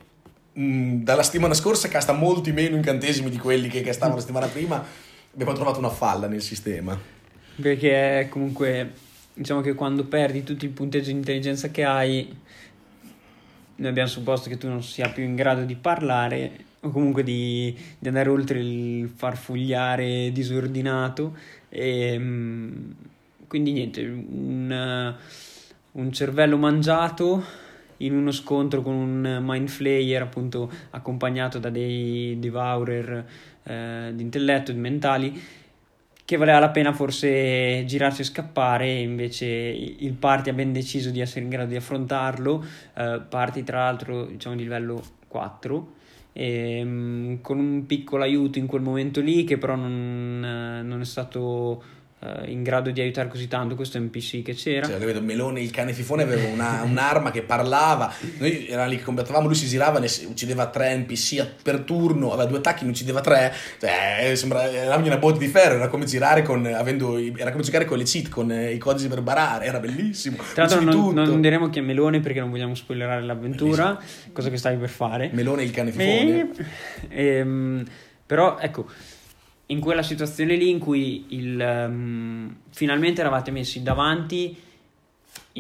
mh, 0.58 1.04
dalla 1.04 1.24
settimana 1.24 1.54
scorsa 1.54 1.88
casta 1.88 2.14
molti 2.14 2.52
meno 2.52 2.76
incantesimi 2.76 3.30
di 3.30 3.38
quelli 3.38 3.70
che 3.70 3.82
castavano 3.82 4.16
la 4.16 4.22
settimana 4.22 4.48
prima. 4.48 4.84
Abbiamo 5.34 5.54
trovato 5.54 5.80
una 5.80 5.90
falla 5.90 6.28
nel 6.28 6.42
sistema. 6.42 7.00
Perché 7.62 8.28
comunque 8.30 8.94
diciamo 9.34 9.62
che 9.62 9.76
quando 9.76 10.06
perdi 10.06 10.44
tutto 10.44 10.66
il 10.66 10.72
punteggio 10.72 11.12
di 11.12 11.18
intelligenza 11.18 11.70
che 11.70 11.84
hai, 11.84 12.36
noi 13.76 13.90
abbiamo 13.90 14.10
supposto 14.10 14.50
che 14.50 14.58
tu 14.58 14.68
non 14.68 14.84
sia 14.84 15.10
più 15.10 15.24
in 15.24 15.36
grado 15.36 15.64
di 15.64 15.76
parlare 15.76 16.66
o 16.80 16.90
comunque 16.90 17.24
di, 17.24 17.76
di 18.00 18.08
andare 18.08 18.30
oltre 18.30 18.60
il 18.60 19.12
farfugliare 19.16 20.32
disordinato. 20.32 21.38
E, 21.70 22.18
mm, 22.18 22.92
quindi 23.48 23.72
niente, 23.74 24.02
un, 24.02 25.16
un 25.92 26.12
cervello 26.12 26.58
mangiato 26.58 27.66
in 27.98 28.16
uno 28.16 28.32
scontro 28.32 28.82
con 28.82 28.94
un 28.94 29.40
mind 29.42 29.68
flayer 29.68 30.22
appunto 30.22 30.72
accompagnato 30.92 31.60
da 31.60 31.70
dei 31.70 32.38
devourer 32.40 33.26
eh, 33.64 34.12
di 34.14 34.22
intelletto, 34.22 34.72
di 34.72 34.80
mentali 34.80 35.42
che 36.28 36.36
valeva 36.36 36.60
la 36.60 36.70
pena 36.72 36.92
forse 36.92 37.86
girarsi 37.86 38.20
e 38.20 38.26
scappare 38.26 38.86
e 38.86 39.02
invece 39.02 39.46
il 39.46 40.12
party 40.12 40.50
ha 40.50 40.54
ben 40.54 40.74
deciso 40.74 41.10
di 41.10 41.22
essere 41.22 41.40
in 41.40 41.50
grado 41.50 41.70
di 41.70 41.78
affrontarlo 41.78 42.66
eh, 42.96 43.22
party 43.30 43.64
tra 43.64 43.86
l'altro 43.86 44.26
diciamo 44.26 44.56
di 44.56 44.64
livello 44.64 45.02
4 45.30 45.96
e, 46.34 46.82
um, 46.84 47.40
con 47.40 47.60
un 47.60 47.86
piccolo 47.86 48.24
aiuto 48.24 48.60
in 48.60 48.68
quel 48.68 48.82
momento 48.82 49.22
lì 49.22 49.46
che 49.46 49.58
però 49.58 49.76
non, 49.76 50.44
eh, 50.44 50.82
non 50.84 51.00
è 51.00 51.06
stato 51.06 51.82
in 52.48 52.64
grado 52.64 52.90
di 52.90 53.00
aiutare 53.00 53.28
così 53.28 53.48
tanto 53.48 53.76
questo 53.76 54.00
NPC 54.00 54.42
che 54.42 54.56
c'era. 54.56 54.88
Cioè, 54.88 54.98
vedo, 54.98 55.22
Melone, 55.22 55.62
il 55.62 55.70
cane 55.70 55.94
fifone, 55.94 56.24
aveva 56.24 56.48
una, 56.48 56.82
un'arma 56.82 57.30
che 57.30 57.44
parlava, 57.44 58.12
noi 58.40 58.68
eravamo 58.68 58.90
lì 58.90 58.98
che 58.98 59.04
combattavamo, 59.04 59.46
lui 59.46 59.56
si 59.56 59.68
girava, 59.68 60.00
ne 60.00 60.10
uccideva 60.28 60.66
tre 60.68 60.98
NPC 60.98 61.46
per 61.62 61.82
turno, 61.82 62.32
aveva 62.34 62.50
due 62.50 62.58
attacchi, 62.58 62.86
ne 62.86 62.90
uccideva 62.90 63.22
tre, 63.22 63.54
cioè, 63.80 64.32
sembra, 64.36 64.70
era 64.70 64.96
una 64.96 65.18
botte 65.18 65.38
di 65.38 65.48
ferro, 65.48 65.76
era 65.76 65.90
come 65.90 66.06
girare 66.06 66.42
con, 66.42 66.66
avendo, 66.66 67.18
era 67.18 67.52
come 67.52 67.64
giocare 67.64 67.86
con 67.86 68.00
le 68.00 68.04
cheat, 68.04 68.30
con 68.30 68.52
eh, 68.52 68.74
i 68.74 68.80
codici 68.80 69.08
per 69.08 69.22
barare, 69.22 69.66
era 69.66 69.80
bellissimo. 69.80 70.38
Tra 70.56 70.66
l'altro 70.66 70.82
non, 70.82 71.14
non, 71.14 71.40
diremo 71.40 71.70
che 71.70 71.80
è 71.80 71.84
Melone 71.84 72.20
perché 72.20 72.40
non 72.40 72.50
vogliamo 72.50 72.74
spoilerare 72.74 73.22
l'avventura, 73.22 73.94
bellissimo. 73.94 74.32
cosa 74.34 74.50
che 74.50 74.58
stavi 74.58 74.78
per 74.78 74.90
fare. 74.90 75.30
Melone 75.34 75.62
il 75.62 75.72
cane 75.72 75.92
fifone. 75.92 76.50
E, 77.10 77.26
ehm, 77.26 77.86
però, 78.26 78.58
ecco 78.60 78.88
in 79.68 79.80
quella 79.80 80.04
situazione 80.04 80.56
lì 80.56 80.70
in 80.70 80.80
cui 80.80 81.26
il, 81.30 81.60
um, 81.60 82.56
finalmente 82.70 83.22
eravate 83.22 83.52
messi 83.52 83.84
davanti 83.84 84.56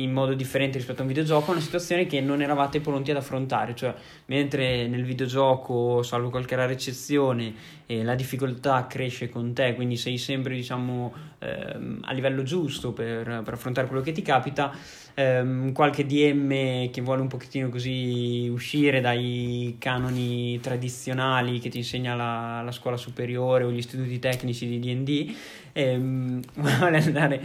in 0.01 0.11
modo 0.11 0.33
differente 0.33 0.77
rispetto 0.77 0.99
a 0.99 1.01
un 1.03 1.07
videogioco, 1.09 1.51
una 1.51 1.59
situazione 1.59 2.05
che 2.05 2.21
non 2.21 2.41
eravate 2.41 2.79
pronti 2.79 3.11
ad 3.11 3.17
affrontare, 3.17 3.75
cioè 3.75 3.93
mentre 4.25 4.87
nel 4.87 5.03
videogioco, 5.03 6.03
salvo 6.03 6.29
qualche 6.29 6.55
rara 6.55 6.71
eccezione, 6.71 7.53
eh, 7.85 8.03
la 8.03 8.15
difficoltà 8.15 8.85
cresce 8.87 9.29
con 9.29 9.53
te, 9.53 9.73
quindi 9.73 9.97
sei 9.97 10.17
sempre 10.17 10.53
diciamo 10.55 11.13
ehm, 11.39 11.99
a 12.03 12.13
livello 12.13 12.43
giusto 12.43 12.91
per, 12.91 13.41
per 13.43 13.53
affrontare 13.53 13.87
quello 13.87 14.01
che 14.01 14.11
ti 14.11 14.21
capita, 14.21 14.71
ehm, 15.13 15.71
qualche 15.71 16.05
DM 16.05 16.89
che 16.91 17.01
vuole 17.01 17.21
un 17.21 17.27
pochettino 17.27 17.69
così 17.69 18.47
uscire 18.51 19.01
dai 19.01 19.75
canoni 19.79 20.59
tradizionali 20.59 21.59
che 21.59 21.69
ti 21.69 21.77
insegna 21.77 22.13
la, 22.13 22.61
la 22.61 22.71
scuola 22.71 22.97
superiore 22.97 23.63
o 23.63 23.71
gli 23.71 23.77
istituti 23.77 24.19
tecnici 24.19 24.67
di 24.67 24.79
D&D 24.79 25.35
ehm, 25.77 26.41
vuole, 26.55 26.97
andare, 26.97 27.41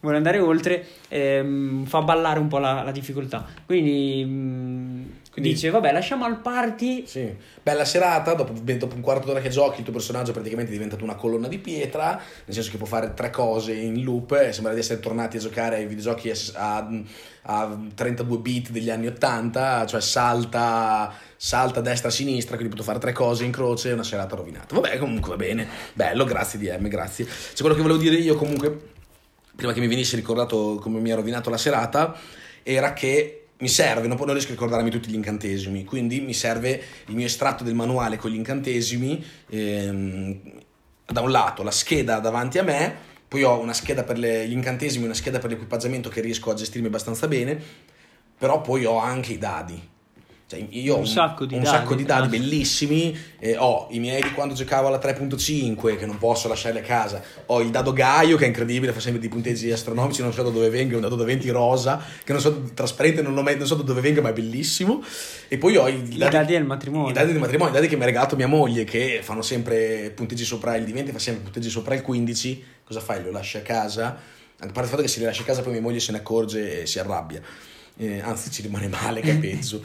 vuole, 0.00 0.16
andare, 0.16 0.38
oltre 0.40 0.84
ehm, 1.08 1.84
fa 1.84 2.02
ballare 2.02 2.40
un 2.40 2.48
po' 2.48 2.58
la, 2.58 2.82
la 2.82 2.90
difficoltà. 2.90 3.46
Quindi, 3.64 4.24
mm, 4.26 5.03
quindi, 5.34 5.52
dice 5.52 5.70
vabbè 5.70 5.92
lasciamo 5.92 6.24
al 6.24 6.40
party 6.40 7.04
sì. 7.06 7.34
bella 7.62 7.84
serata 7.84 8.34
dopo, 8.34 8.52
dopo 8.52 8.94
un 8.94 9.02
quarto 9.02 9.26
d'ora 9.26 9.40
che 9.40 9.50
giochi 9.50 9.78
il 9.78 9.84
tuo 9.84 9.92
personaggio 9.92 10.32
praticamente 10.32 10.70
è 10.70 10.74
diventato 10.74 11.04
una 11.04 11.16
colonna 11.16 11.48
di 11.48 11.58
pietra 11.58 12.12
nel 12.12 12.54
senso 12.54 12.70
che 12.70 12.78
può 12.78 12.86
fare 12.86 13.12
tre 13.14 13.30
cose 13.30 13.74
in 13.74 14.02
loop 14.02 14.32
e 14.32 14.52
sembra 14.52 14.72
di 14.72 14.80
essere 14.80 15.00
tornati 15.00 15.36
a 15.36 15.40
giocare 15.40 15.76
ai 15.76 15.86
videogiochi 15.86 16.32
a 16.54 16.88
a 17.46 17.76
32 17.94 18.38
bit 18.38 18.70
degli 18.70 18.90
anni 18.90 19.06
80, 19.06 19.86
cioè 19.86 20.00
salta, 20.00 21.12
salta 21.36 21.80
destra-sinistra, 21.80 22.56
quindi 22.56 22.74
potuto 22.74 22.88
fare 22.88 23.02
tre 23.02 23.12
cose 23.12 23.44
in 23.44 23.52
croce 23.52 23.92
una 23.92 24.02
serata 24.02 24.36
rovinata. 24.36 24.74
Vabbè, 24.74 24.98
comunque 24.98 25.30
va 25.30 25.36
bene, 25.36 25.68
bello, 25.92 26.24
grazie 26.24 26.58
DM, 26.58 26.88
grazie. 26.88 27.26
Cioè, 27.26 27.58
quello 27.58 27.74
che 27.74 27.82
volevo 27.82 28.00
dire 28.00 28.16
io 28.16 28.34
comunque, 28.34 28.92
prima 29.54 29.72
che 29.72 29.80
mi 29.80 29.88
venisse 29.88 30.16
ricordato 30.16 30.78
come 30.80 31.00
mi 31.00 31.10
ha 31.10 31.16
rovinato 31.16 31.50
la 31.50 31.58
serata, 31.58 32.16
era 32.62 32.94
che 32.94 33.43
mi 33.64 33.70
serve, 33.70 34.06
non, 34.06 34.18
non 34.18 34.32
riesco 34.32 34.48
a 34.48 34.52
ricordarmi 34.52 34.90
tutti 34.90 35.08
gli 35.08 35.14
incantesimi, 35.14 35.84
quindi 35.84 36.20
mi 36.20 36.34
serve 36.34 36.82
il 37.06 37.14
mio 37.14 37.24
estratto 37.24 37.64
del 37.64 37.74
manuale 37.74 38.18
con 38.18 38.30
gli 38.30 38.34
incantesimi, 38.34 39.24
ehm, 39.48 40.40
da 41.06 41.22
un 41.22 41.30
lato 41.30 41.62
la 41.62 41.70
scheda 41.70 42.18
davanti 42.18 42.58
a 42.58 42.62
me, 42.62 42.94
poi 43.26 43.42
ho 43.42 43.58
una 43.58 43.72
scheda 43.72 44.02
per 44.04 44.18
le, 44.18 44.46
gli 44.46 44.52
incantesimi, 44.52 45.06
una 45.06 45.14
scheda 45.14 45.38
per 45.38 45.48
l'equipaggiamento 45.48 46.10
che 46.10 46.20
riesco 46.20 46.50
a 46.50 46.54
gestirmi 46.54 46.88
abbastanza 46.88 47.26
bene, 47.26 47.58
però 48.36 48.60
poi 48.60 48.84
ho 48.84 48.98
anche 48.98 49.32
i 49.32 49.38
dadi. 49.38 49.92
Cioè, 50.54 50.66
io 50.70 50.94
ho 50.94 50.98
un, 50.98 51.06
sacco 51.06 51.44
di 51.44 51.54
un 51.54 51.62
dadi, 51.62 51.76
sacco 51.76 51.94
di 51.94 52.04
dadi 52.04 52.28
bellissimi, 52.28 53.16
eh, 53.38 53.56
ho 53.56 53.88
i 53.90 53.98
miei 53.98 54.22
di 54.22 54.32
quando 54.32 54.54
giocavo 54.54 54.86
alla 54.86 54.98
3.5 54.98 55.96
che 55.96 56.06
non 56.06 56.18
posso 56.18 56.46
lasciare 56.48 56.78
a 56.78 56.82
casa, 56.82 57.22
ho 57.46 57.60
il 57.60 57.70
dado 57.70 57.92
Gaio 57.92 58.36
che 58.36 58.44
è 58.44 58.46
incredibile, 58.46 58.92
fa 58.92 59.00
sempre 59.00 59.20
dei 59.20 59.28
punteggi 59.28 59.70
astronomici, 59.70 60.22
non 60.22 60.32
so 60.32 60.42
da 60.42 60.50
dove 60.50 60.68
venga, 60.70 60.94
un 60.94 61.02
dado 61.02 61.16
da 61.16 61.24
20 61.24 61.50
rosa, 61.50 62.00
che 62.22 62.32
non 62.32 62.40
so, 62.40 62.62
trasparente, 62.74 63.22
non, 63.22 63.34
mai, 63.34 63.56
non 63.56 63.66
so 63.66 63.74
da 63.74 63.82
dove 63.82 64.00
venga 64.00 64.20
ma 64.20 64.30
è 64.30 64.32
bellissimo, 64.32 65.02
e 65.48 65.58
poi 65.58 65.76
ho 65.76 65.88
i, 65.88 65.94
I 65.94 66.18
dadi, 66.18 66.32
dadi 66.32 66.52
del 66.52 66.64
matrimonio. 66.64 67.10
I 67.10 67.12
dadi 67.12 67.32
del 67.32 67.40
matrimonio, 67.40 67.72
i 67.72 67.76
dadi 67.76 67.88
che 67.88 67.96
mi 67.96 68.02
ha 68.02 68.06
regalato 68.06 68.36
mia 68.36 68.48
moglie 68.48 68.84
che 68.84 69.20
fanno 69.22 69.42
sempre 69.42 70.12
punteggi 70.14 70.44
sopra 70.44 70.76
il 70.76 70.84
20, 70.84 71.12
fa 71.12 71.18
sempre 71.18 71.42
punteggi 71.42 71.68
sopra 71.68 71.94
il 71.94 72.02
15, 72.02 72.64
cosa 72.84 73.00
fai? 73.00 73.22
Lo 73.22 73.30
lasci 73.30 73.56
a 73.56 73.62
casa? 73.62 74.32
A 74.56 74.66
parte 74.66 74.80
il 74.82 74.86
fatto 74.86 75.02
che 75.02 75.08
se 75.08 75.18
li 75.18 75.24
lascia 75.24 75.42
a 75.42 75.46
casa 75.46 75.62
poi 75.62 75.72
mia 75.72 75.80
moglie 75.80 76.00
se 76.00 76.12
ne 76.12 76.18
accorge 76.18 76.82
e 76.82 76.86
si 76.86 76.98
arrabbia, 76.98 77.40
eh, 77.96 78.20
anzi 78.20 78.50
ci 78.50 78.62
rimane 78.62 78.88
male 78.88 79.20
che 79.20 79.32
è 79.32 79.36
peggio. 79.38 79.82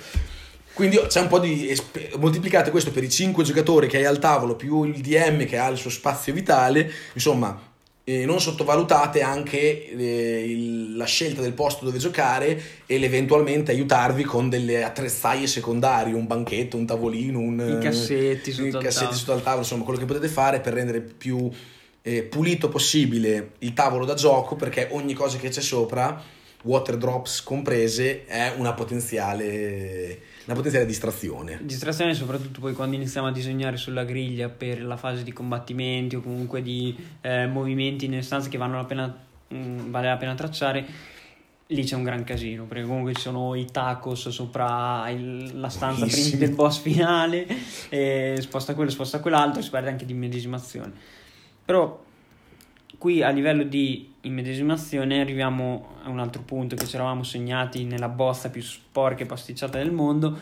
Quindi 0.80 0.98
c'è 1.10 1.20
un 1.20 1.28
po' 1.28 1.40
di. 1.40 1.78
moltiplicate 2.20 2.72
questo 2.72 2.92
per 2.92 3.04
i 3.04 3.10
5 3.10 3.44
giocatori 3.44 3.88
che 3.88 3.98
hai 3.98 4.06
al 4.06 4.18
tavolo, 4.18 4.56
più 4.56 4.86
il 4.86 5.02
DM 5.02 5.46
che 5.46 5.58
ha 5.58 5.68
il 5.68 5.76
suo 5.76 5.90
spazio 5.90 6.32
vitale, 6.32 6.90
insomma, 7.12 7.62
eh, 8.06 8.24
non 8.24 8.40
sottovalutate 8.40 9.22
anche 9.22 9.90
eh, 9.90 10.46
il, 10.48 10.96
la 10.96 11.04
scelta 11.04 11.42
del 11.42 11.52
posto 11.52 11.84
dove 11.84 11.98
giocare 11.98 12.62
e 12.86 12.98
l'eventualmente 12.98 13.72
aiutarvi 13.72 14.24
con 14.24 14.48
delle 14.48 14.82
attrezzaie 14.86 15.48
secondarie, 15.48 16.14
un 16.14 16.26
banchetto, 16.26 16.78
un 16.78 16.86
tavolino, 16.86 17.40
un, 17.40 17.78
i 17.78 17.84
cassetti, 17.84 18.54
sotto, 18.54 18.78
i 18.78 18.82
cassetti 18.82 19.16
sotto 19.16 19.34
al 19.34 19.44
tavolo, 19.44 19.64
insomma, 19.64 19.84
quello 19.84 20.00
che 20.00 20.06
potete 20.06 20.30
fare 20.30 20.62
per 20.62 20.72
rendere 20.72 21.02
più 21.02 21.52
eh, 22.04 22.24
pulito 22.24 22.70
possibile 22.70 23.52
il 23.60 23.74
tavolo 23.74 24.06
da 24.06 24.14
gioco, 24.14 24.56
perché 24.56 24.88
ogni 24.92 25.14
cosa 25.14 25.38
che 25.38 25.50
c'è 25.50 25.60
sopra, 25.60 26.38
water 26.64 26.98
drops 26.98 27.42
comprese, 27.44 28.26
è 28.26 28.54
una 28.58 28.74
potenziale 28.74 30.28
una 30.50 30.58
potenziale 30.58 30.88
distrazione. 30.88 31.60
Distrazione 31.62 32.16
soprattutto 32.16 32.60
poi 32.60 32.74
quando 32.74 32.96
iniziamo 32.96 33.28
a 33.28 33.32
disegnare 33.32 33.78
sulla 33.78 34.04
griglia 34.04 34.50
per 34.50 34.84
la 34.84 34.98
fase 34.98 35.22
di 35.22 35.32
combattimenti 35.32 36.16
o 36.16 36.22
comunque 36.22 36.64
di 36.64 36.96
eh, 37.22 37.46
movimenti 37.46 38.08
nelle 38.08 38.24
stanze 38.24 38.50
che 38.50 38.58
la 38.58 38.84
pena, 38.86 39.16
mh, 39.48 39.56
mm, 39.56 39.92
vale 39.92 40.08
la 40.08 40.18
pena 40.18 40.34
tracciare. 40.34 40.86
Lì 41.68 41.84
c'è 41.84 41.96
un 41.96 42.02
gran 42.02 42.24
casino 42.24 42.64
perché 42.64 42.84
comunque 42.84 43.14
ci 43.14 43.22
sono 43.22 43.54
i 43.54 43.66
tacos 43.66 44.30
sopra 44.30 45.08
il, 45.10 45.60
la 45.60 45.70
stanza 45.70 46.08
del 46.36 46.56
boss 46.56 46.80
finale, 46.80 47.46
sposta 48.40 48.74
quello, 48.74 48.90
sposta 48.90 49.20
quell'altro, 49.20 49.62
si 49.62 49.70
perde 49.70 49.90
anche 49.90 50.06
di 50.06 50.16
medesimazione. 50.16 50.92
Però 51.64 52.04
qui 52.98 53.22
a 53.22 53.30
livello 53.30 53.62
di 53.62 54.09
immedesimazione 54.22 55.22
arriviamo 55.22 55.98
a 56.04 56.10
un 56.10 56.20
altro 56.20 56.42
punto 56.42 56.76
che 56.76 56.86
ci 56.86 56.96
eravamo 56.96 57.24
segnati 57.24 57.86
nella 57.86 58.10
bozza 58.10 58.50
più 58.50 58.62
sporca 58.62 59.24
e 59.24 59.26
pasticciata 59.26 59.78
del 59.78 59.92
mondo 59.92 60.38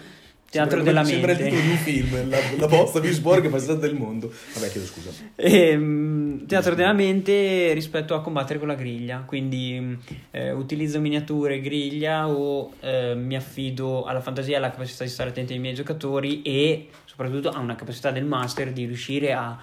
Teatro 0.50 0.78
sembra, 0.78 0.92
della 0.94 1.04
sembra 1.04 1.34
mente. 1.34 1.44
il 1.44 1.50
titolo 1.50 1.68
di 1.68 1.72
un 1.72 1.78
film, 1.78 2.30
la, 2.30 2.38
la 2.58 2.68
bozza 2.68 3.02
più 3.02 3.12
sporca 3.12 3.48
e 3.48 3.50
passata 3.50 3.80
del 3.80 3.96
mondo. 3.96 4.32
Vabbè, 4.54 4.70
chiedo 4.70 4.88
scusa. 4.88 5.12
Ehm, 5.36 6.46
teatro 6.46 6.74
della 6.74 6.94
mente 6.94 7.74
rispetto 7.74 8.16
a 8.16 8.22
combattere 8.22 8.58
con 8.58 8.70
la 8.70 8.76
griglia, 8.76 9.24
quindi 9.26 9.98
eh, 10.32 10.52
utilizzo 10.54 11.02
miniature, 11.02 11.60
griglia 11.60 12.30
o 12.30 12.72
eh, 12.80 13.14
mi 13.14 13.36
affido 13.36 14.06
alla 14.06 14.22
fantasia, 14.22 14.56
alla 14.56 14.72
capacità 14.72 15.04
di 15.04 15.10
stare 15.10 15.32
attenti 15.32 15.52
ai 15.52 15.60
miei 15.60 15.74
giocatori 15.74 16.42
e 16.44 16.88
soprattutto 17.04 17.50
a 17.50 17.60
una 17.60 17.76
capacità 17.76 18.12
del 18.12 18.24
master 18.24 18.72
di 18.72 18.86
riuscire 18.86 19.34
a, 19.34 19.60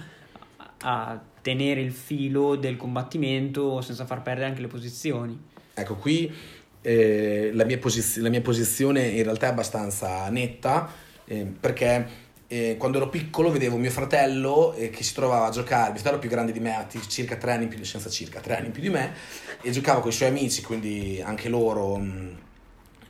a 0.83 1.21
tenere 1.45 1.83
il 1.83 1.93
filo 1.93 2.57
del 2.57 2.79
combattimento 2.79 3.83
senza 3.83 4.07
far 4.07 4.23
perdere 4.23 4.47
anche 4.47 4.63
le 4.63 4.67
posizioni. 4.67 5.39
Ecco, 5.75 5.97
qui 5.97 6.33
eh, 6.81 7.51
la, 7.53 7.67
mia 7.67 7.77
posiz- 7.77 8.17
la, 8.17 8.31
mia 8.31 8.41
posizione 8.41 9.09
in 9.09 9.23
realtà 9.23 9.49
è 9.49 9.51
abbastanza 9.51 10.27
netta 10.31 10.91
eh, 11.27 11.45
perché 11.45 12.23
eh, 12.47 12.77
quando 12.79 12.97
ero 12.97 13.11
piccolo 13.11 13.51
vedevo 13.51 13.77
mio 13.77 13.91
fratello 13.91 14.73
eh, 14.73 14.89
che 14.89 15.03
si 15.03 15.13
trovava 15.13 15.49
a 15.49 15.51
giocare, 15.51 15.91
mio 15.91 16.01
fratello 16.01 16.19
più 16.19 16.31
grande 16.31 16.53
di 16.53 16.61
me, 16.61 16.87
circa 17.09 17.37
tre 17.37 17.53
anni 17.53 17.67
più, 17.67 17.85
senza 17.85 18.09
circa 18.09 18.41
tre 18.41 18.57
anni 18.57 18.71
più 18.71 18.81
di 18.81 18.89
me, 18.89 19.13
e 19.61 19.71
giocava 19.71 20.01
con 20.01 20.11
i 20.11 20.15
suoi 20.15 20.31
amici, 20.31 20.63
quindi 20.63 21.21
anche 21.23 21.51
loro 21.51 21.99
mh, 21.99 22.39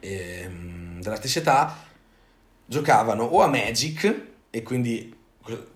ehm, 0.01 1.01
della 1.01 1.17
stessa 1.17 1.39
età, 1.39 1.85
giocavano 2.67 3.23
o 3.23 3.43
a 3.43 3.47
Magic, 3.47 4.23
e 4.51 4.63
quindi 4.63 5.14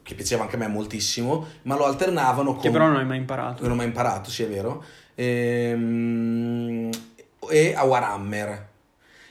che 0.02 0.14
piaceva 0.14 0.42
anche 0.42 0.56
a 0.56 0.58
me 0.58 0.68
moltissimo, 0.68 1.46
ma 1.62 1.76
lo 1.76 1.84
alternavano 1.84 2.52
con... 2.52 2.62
Che 2.62 2.70
però 2.70 2.86
non 2.86 2.96
hai 2.96 3.04
mai 3.04 3.18
imparato. 3.18 3.62
Non 3.62 3.72
ho 3.72 3.74
mai 3.74 3.86
imparato, 3.86 4.30
sì 4.30 4.42
è 4.42 4.48
vero. 4.48 4.82
Ehm, 5.14 6.90
e 7.50 7.74
a 7.74 7.84
Warhammer. 7.84 8.68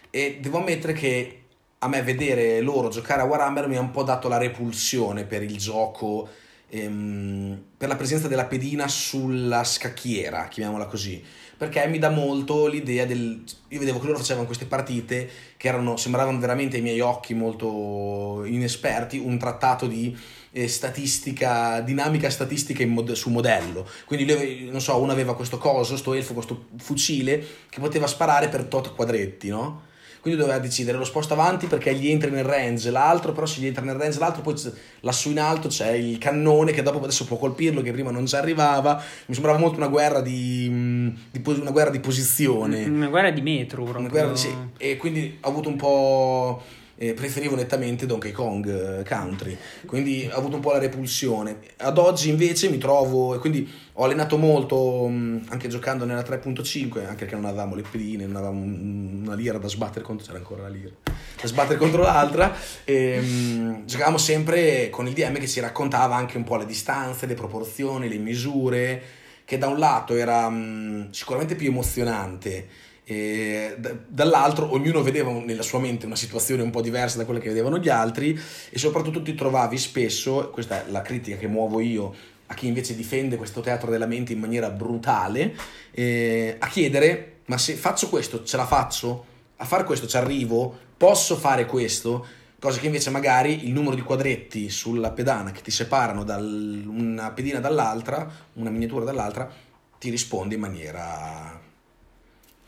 E 0.10 0.38
devo 0.42 0.60
ammettere 0.60 0.94
che 0.94 1.42
a 1.80 1.88
me 1.88 2.02
vedere 2.02 2.62
loro 2.62 2.90
giocare 2.90 3.22
a 3.22 3.26
Warhammer 3.26 3.68
mi 3.68 3.76
ha 3.76 3.82
un 3.82 3.92
po' 3.92 4.04
dato 4.04 4.28
la 4.28 4.38
repulsione 4.38 5.26
per 5.26 5.44
il 5.44 5.58
gioco, 5.58 6.28
ehm, 6.70 7.64
per 7.78 7.88
la 7.88 7.96
presenza 7.96 8.28
della 8.28 8.46
pedina 8.46 8.88
sulla 8.88 9.64
scacchiera, 9.64 10.48
chiamiamola 10.48 10.86
così. 10.86 11.24
Perché 11.58 11.88
mi 11.88 11.98
dà 11.98 12.10
molto 12.10 12.68
l'idea 12.68 13.06
del. 13.06 13.44
Io 13.70 13.80
vedevo 13.80 14.00
che 14.00 14.06
loro 14.06 14.20
facevano 14.20 14.46
queste 14.46 14.66
partite 14.66 15.30
che 15.58 15.68
erano, 15.68 15.98
sembravano 15.98 16.38
veramente 16.40 16.76
ai 16.78 16.84
miei 16.84 17.00
occhi 17.00 17.34
molto 17.34 18.44
inesperti, 18.46 19.18
un 19.18 19.40
trattato 19.40 19.88
di 19.88 20.16
eh, 20.52 20.68
statistica, 20.68 21.82
dinamica 21.82 22.30
statistica 22.30 22.86
mod- 22.86 23.14
su 23.14 23.30
modello. 23.30 23.88
Quindi 24.06 24.32
lui, 24.32 24.70
non 24.70 24.82
so, 24.82 25.00
uno 25.02 25.12
aveva 25.12 25.36
questo 25.36 25.58
coso, 25.58 25.98
sto 25.98 26.14
elfo, 26.14 26.34
questo 26.34 26.68
fucile 26.78 27.44
che 27.70 27.80
poteva 27.80 28.06
sparare 28.06 28.50
per 28.50 28.66
tot 28.66 28.94
quadretti, 28.94 29.50
no? 29.50 29.86
Quindi 30.22 30.40
doveva 30.40 30.60
decidere 30.60 30.98
lo 30.98 31.06
sposto 31.06 31.34
avanti 31.34 31.68
perché 31.68 31.94
gli 31.94 32.10
entra 32.10 32.30
nel 32.30 32.44
range, 32.44 32.92
l'altro 32.92 33.32
però 33.32 33.46
se 33.46 33.62
gli 33.62 33.68
entra 33.68 33.84
nel 33.84 33.96
range 33.96 34.20
l'altro 34.20 34.42
poi 34.42 34.56
lassù 35.02 35.30
in 35.30 35.40
alto 35.40 35.68
c'è 35.68 35.92
il 35.92 36.18
cannone 36.18 36.72
che 36.72 36.82
dopo 36.82 37.00
adesso 37.00 37.26
può 37.26 37.38
colpirlo 37.38 37.82
che 37.82 37.92
prima 37.92 38.12
non 38.12 38.26
ci 38.26 38.36
arrivava. 38.36 39.02
Mi 39.28 39.34
sembrava 39.34 39.58
molto 39.58 39.78
una 39.78 39.88
guerra 39.88 40.22
di, 40.22 41.14
di 41.32 41.42
una 41.46 41.72
guerra 41.72 41.90
di 41.90 42.00
posizione. 42.00 42.86
Una 42.86 43.08
guerra 43.08 43.32
di 43.32 43.42
metro 43.42 43.84
proprio. 43.84 44.02
Una 44.02 44.10
guerra, 44.10 44.36
sì. 44.36 44.54
E 44.78 44.98
quindi 44.98 45.38
ho 45.42 45.50
avuto 45.50 45.70
un 45.70 45.76
po' 45.76 46.62
eh, 46.98 47.14
preferivo 47.14 47.56
nettamente 47.56 48.06
Donkey 48.06 48.32
Kong 48.32 49.00
eh, 49.00 49.04
Country, 49.08 49.56
quindi 49.86 50.28
ho 50.32 50.38
avuto 50.38 50.56
un 50.56 50.62
po' 50.62 50.72
la 50.72 50.80
repulsione. 50.80 51.60
Ad 51.78 51.98
oggi 51.98 52.30
invece 52.30 52.70
mi 52.70 52.78
trovo, 52.78 53.36
e 53.36 53.38
quindi 53.38 53.70
ho 53.94 54.04
allenato 54.04 54.38
molto 54.38 55.08
mh, 55.08 55.46
anche 55.50 55.68
giocando 55.68 56.06
nella 56.06 56.24
3.5, 56.24 57.06
anche 57.06 57.26
perché 57.26 57.36
non 57.36 57.46
avevamo 57.46 57.76
le 57.76 57.84
pedine, 57.90 58.26
non 58.26 58.36
avevamo 58.36 58.64
una 58.64 59.36
lira 59.36 59.58
da 59.60 59.68
sbattere 59.68 60.04
contro, 60.04 60.26
c'era 60.26 60.40
ancora 60.40 60.64
la 60.64 60.70
lira, 60.70 60.92
da 61.04 61.48
sbattere 61.48 61.78
contro 61.78 62.02
l'altra, 62.02 62.56
e, 62.84 63.20
mh, 63.20 63.86
giocavamo 63.86 64.18
sempre 64.18 64.90
con 64.90 65.08
il 65.08 65.14
DM 65.14 65.38
che 65.38 65.48
ci 65.48 65.60
raccontava 65.60 66.16
anche 66.16 66.38
un 66.38 66.44
po' 66.44 66.58
le 66.58 66.66
distanze, 66.66 67.28
le 67.28 67.36
proporzioni, 67.36 68.10
le 68.10 68.18
misure, 68.18 69.04
che 69.46 69.58
da 69.58 69.68
un 69.68 69.78
lato 69.78 70.16
era 70.16 70.50
mh, 70.50 71.12
sicuramente 71.12 71.56
più 71.56 71.70
emozionante, 71.70 72.68
e 73.10 73.78
dall'altro 74.06 74.74
ognuno 74.74 75.02
vedeva 75.02 75.32
nella 75.32 75.62
sua 75.62 75.80
mente 75.80 76.06
una 76.06 76.18
situazione 76.18 76.62
un 76.62 76.72
po' 76.72 76.82
diversa 76.82 77.18
da 77.18 77.24
quella 77.24 77.40
che 77.40 77.48
vedevano 77.48 77.78
gli 77.78 77.88
altri 77.88 78.38
e 78.70 78.78
soprattutto 78.78 79.22
ti 79.22 79.34
trovavi 79.34 79.78
spesso, 79.78 80.50
questa 80.50 80.86
è 80.86 80.92
la 80.92 81.02
critica 81.02 81.38
che 81.38 81.48
muovo 81.48 81.80
io 81.80 82.14
a 82.48 82.54
chi 82.54 82.68
invece 82.68 82.98
difende 82.98 83.38
questo 83.38 83.62
teatro 83.62 83.90
della 83.90 84.08
mente 84.08 84.34
in 84.34 84.40
maniera 84.40 84.70
brutale, 84.70 85.56
eh, 85.92 86.58
a 86.60 86.68
chiedere 86.68 87.36
ma 87.46 87.58
se 87.58 87.76
faccio 87.76 88.10
questo 88.10 88.44
ce 88.44 88.58
la 88.58 88.66
faccio? 88.66 89.26
A 89.56 89.64
fare 89.64 89.86
questo 89.86 90.06
ci 90.06 90.18
arrivo? 90.18 90.78
Posso 90.98 91.38
fare 91.38 91.66
questo? 91.66 92.26
Cosa 92.60 92.78
che 92.78 92.88
invece 92.88 93.10
magari 93.10 93.68
il 93.68 93.72
numero 93.72 93.96
di 93.96 94.02
quadretti 94.02 94.70
sulla 94.70 95.12
pedana 95.12 95.52
che 95.52 95.62
ti 95.62 95.72
separano 95.72 96.26
da 96.26 96.36
una 96.36 97.32
pedina 97.32 97.62
dall'altra, 97.62 98.30
una 98.56 98.70
miniatura 98.70 99.06
dall'altra, 99.06 99.50
ti 99.98 100.10
risponde 100.10 100.56
in 100.56 100.62
maniera 100.62 101.67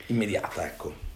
immediata, 0.10 0.66
ecco. 0.66 1.08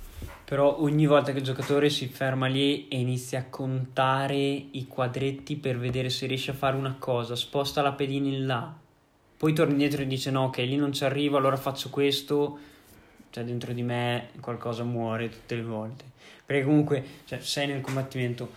Però 0.46 0.82
ogni 0.82 1.06
volta 1.06 1.32
che 1.32 1.38
il 1.40 1.44
giocatore 1.44 1.90
si 1.90 2.08
ferma 2.08 2.48
lì 2.48 2.88
e 2.88 3.00
inizia 3.00 3.40
a 3.40 3.46
contare 3.50 4.36
i 4.36 4.86
quadretti 4.88 5.56
per 5.56 5.78
vedere 5.78 6.10
se 6.10 6.28
riesce 6.28 6.52
a 6.52 6.56
fare 6.56 6.76
una 6.76 6.96
cosa, 7.00 7.36
sposta 7.36 7.82
la 7.82 7.94
pedina 7.94 8.28
in 8.28 8.46
là, 8.46 8.74
poi 9.38 9.54
torna 9.54 9.72
indietro 9.72 10.02
e 10.02 10.08
dice 10.08 10.32
no, 10.32 10.46
ok, 10.46 10.58
lì 10.58 10.76
non 10.76 10.94
ci 10.94 11.04
arrivo, 11.04 11.38
allora 11.38 11.58
faccio 11.58 11.90
questo, 11.90 12.60
cioè 13.30 13.44
dentro 13.44 13.74
di 13.74 13.84
me 13.84 14.30
qualcosa 14.40 14.84
muore 14.84 15.30
tutte 15.30 15.56
le 15.56 15.64
volte. 15.64 16.06
Perché 16.46 16.64
comunque 16.64 17.04
cioè, 17.26 17.40
sei 17.40 17.68
nel 17.68 17.82
combattimento, 17.82 18.52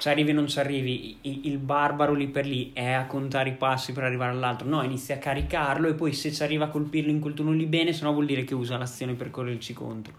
ci 0.00 0.08
arrivi 0.08 0.30
o 0.30 0.34
non 0.34 0.48
ci 0.48 0.58
arrivi, 0.58 1.18
il 1.20 1.58
barbaro 1.58 2.14
lì 2.14 2.26
per 2.26 2.46
lì 2.46 2.70
è 2.72 2.92
a 2.92 3.04
contare 3.04 3.50
i 3.50 3.52
passi 3.52 3.92
per 3.92 4.02
arrivare 4.02 4.32
all'altro, 4.32 4.66
no, 4.66 4.82
inizia 4.82 5.16
a 5.16 5.18
caricarlo 5.18 5.88
e 5.88 5.92
poi 5.92 6.14
se 6.14 6.32
ci 6.32 6.42
arriva 6.42 6.64
a 6.64 6.68
colpirlo 6.68 7.10
in 7.10 7.20
quel 7.20 7.34
turno 7.34 7.52
lì 7.52 7.66
bene, 7.66 7.92
se 7.92 8.04
no 8.04 8.14
vuol 8.14 8.24
dire 8.24 8.42
che 8.44 8.54
usa 8.54 8.78
l'azione 8.78 9.12
per 9.12 9.30
correrci 9.30 9.74
contro. 9.74 10.14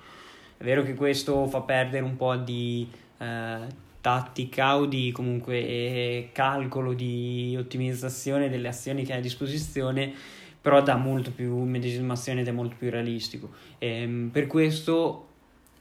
È 0.55 0.63
vero 0.63 0.83
che 0.83 0.93
questo 0.93 1.47
fa 1.47 1.61
perdere 1.61 2.03
un 2.03 2.15
po' 2.15 2.35
di 2.35 2.87
eh, 3.17 3.57
tattica 3.99 4.77
o 4.77 4.85
di 4.85 5.11
comunque 5.11 5.57
eh, 5.57 6.29
calcolo 6.31 6.93
di 6.93 7.55
ottimizzazione 7.57 8.49
delle 8.51 8.67
azioni 8.67 9.03
che 9.03 9.13
hai 9.13 9.17
a 9.17 9.21
disposizione, 9.23 10.13
però 10.61 10.83
dà 10.83 10.95
molto 10.95 11.31
più 11.31 11.57
immedesimazione 11.57 12.41
ed 12.41 12.47
è 12.47 12.51
molto 12.51 12.75
più 12.77 12.91
realistico. 12.91 13.49
Ehm, 13.79 14.29
per 14.31 14.45
questo 14.45 15.29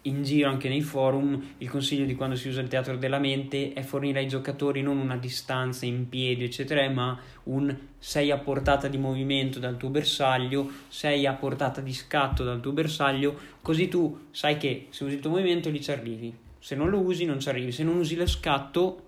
in 0.03 0.23
giro 0.23 0.49
anche 0.49 0.69
nei 0.69 0.81
forum 0.81 1.55
il 1.59 1.69
consiglio 1.69 2.07
di 2.07 2.15
quando 2.15 2.35
si 2.35 2.49
usa 2.49 2.61
il 2.61 2.69
teatro 2.69 2.97
della 2.97 3.19
mente 3.19 3.73
è 3.75 3.83
fornire 3.83 4.21
ai 4.21 4.29
giocatori 4.29 4.81
non 4.81 4.99
una 4.99 5.17
distanza 5.17 5.85
in 5.85 6.09
piedi 6.09 6.45
eccetera 6.45 6.89
ma 6.89 7.19
un 7.45 7.77
sei 7.99 8.31
a 8.31 8.39
portata 8.39 8.89
di 8.89 8.97
movimento 8.97 9.59
dal 9.59 9.77
tuo 9.77 9.91
bersaglio 9.91 10.71
sei 10.89 11.27
a 11.27 11.35
portata 11.35 11.83
di 11.83 11.93
scatto 11.93 12.45
dal 12.45 12.61
tuo 12.61 12.73
bersaglio 12.73 13.39
così 13.61 13.89
tu 13.89 14.29
sai 14.31 14.57
che 14.57 14.87
se 14.89 15.05
usi 15.05 15.15
il 15.17 15.21
tuo 15.21 15.31
movimento 15.31 15.69
lì 15.69 15.83
ci 15.83 15.91
arrivi. 15.91 16.35
Se 16.59 16.75
non 16.75 16.91
lo 16.91 17.01
usi 17.01 17.25
non 17.25 17.41
ci 17.41 17.49
arrivi 17.49 17.73
se 17.73 17.85
non 17.85 17.97
usi 17.97 18.17
lo 18.17 18.27
scatto 18.27 19.05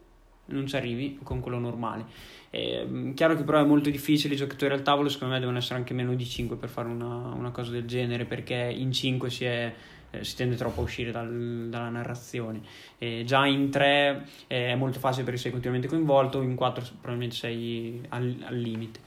non 0.47 0.67
ci 0.67 0.77
arrivi 0.77 1.19
con 1.23 1.41
quello 1.41 1.59
normale 1.59 2.05
è 2.53 2.87
chiaro 3.15 3.35
che 3.35 3.45
però 3.45 3.63
è 3.63 3.65
molto 3.65 3.89
difficile 3.89 4.35
i 4.35 4.37
giocatori 4.37 4.75
al 4.75 4.83
tavolo 4.83 5.09
secondo 5.09 5.33
me 5.33 5.41
devono 5.41 5.57
essere 5.57 5.77
anche 5.77 5.95
meno 5.95 6.15
di 6.15 6.27
5 6.27 6.57
per 6.57 6.69
fare 6.69 6.87
una, 6.87 7.33
una 7.35 7.51
cosa 7.51 7.71
del 7.71 7.87
genere 7.87 8.27
perché 8.27 8.55
in 8.55 8.93
5 8.93 9.31
si 9.31 9.45
è 9.47 9.73
eh, 10.11 10.25
si 10.25 10.37
tende 10.37 10.57
troppo 10.57 10.83
a 10.83 10.85
uscire 10.85 11.11
dal, 11.11 11.69
dalla 11.71 11.89
narrazione. 11.89 12.61
E 12.99 13.23
già 13.25 13.47
in 13.47 13.71
3 13.71 14.27
eh, 14.47 14.69
è 14.69 14.75
molto 14.75 14.99
facile 14.99 15.25
perché 15.25 15.41
sei 15.41 15.51
continuamente 15.51 15.89
coinvolto, 15.89 16.43
in 16.43 16.55
4 16.55 16.85
probabilmente 17.01 17.35
sei 17.35 18.03
al, 18.11 18.37
al 18.45 18.57
limite. 18.57 19.01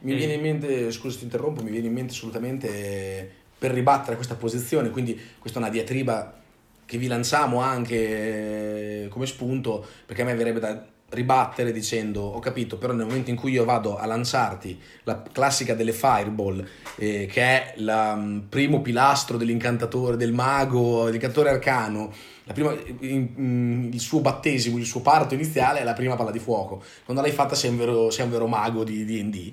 Mi 0.00 0.12
e... 0.12 0.16
viene 0.16 0.34
in 0.34 0.42
mente, 0.42 0.92
scusa 0.92 1.16
ti 1.16 1.24
interrompo, 1.24 1.62
mi 1.62 1.70
viene 1.70 1.86
in 1.86 1.94
mente 1.94 2.12
assolutamente 2.12 3.32
per 3.56 3.70
ribattere 3.70 4.16
questa 4.16 4.34
posizione, 4.34 4.90
quindi 4.90 5.18
questa 5.38 5.58
è 5.58 5.62
una 5.62 5.70
diatriba 5.70 6.42
che 6.84 6.98
vi 6.98 7.06
lanciamo 7.06 7.60
anche 7.60 9.06
come 9.08 9.24
spunto, 9.24 9.86
perché 10.04 10.20
a 10.20 10.24
me 10.26 10.34
verrebbe 10.34 10.60
da 10.60 10.92
ribattere 11.10 11.70
dicendo 11.70 12.22
ho 12.22 12.40
capito 12.40 12.76
però 12.76 12.92
nel 12.92 13.06
momento 13.06 13.30
in 13.30 13.36
cui 13.36 13.52
io 13.52 13.64
vado 13.64 13.96
a 13.96 14.06
lanciarti 14.06 14.80
la 15.04 15.22
classica 15.30 15.74
delle 15.74 15.92
fireball 15.92 16.66
eh, 16.96 17.26
che 17.30 17.42
è 17.42 17.74
il 17.76 18.12
um, 18.16 18.46
primo 18.48 18.80
pilastro 18.80 19.36
dell'incantatore 19.36 20.16
del 20.16 20.32
mago 20.32 21.04
dell'incantatore 21.04 21.50
arcano 21.50 22.12
prima, 22.52 22.74
in, 23.00 23.28
in, 23.36 23.90
il 23.92 24.00
suo 24.00 24.20
battesimo 24.20 24.78
il 24.78 24.86
suo 24.86 25.00
parto 25.00 25.34
iniziale 25.34 25.80
è 25.80 25.84
la 25.84 25.94
prima 25.94 26.16
palla 26.16 26.30
di 26.30 26.38
fuoco. 26.38 26.82
Quando 27.04 27.22
l'hai 27.22 27.32
fatta 27.32 27.54
sei 27.54 27.70
un 27.70 27.78
vero, 27.78 28.10
sei 28.10 28.24
un 28.24 28.30
vero 28.32 28.46
mago 28.46 28.84
di 28.84 29.04
D&D 29.04 29.52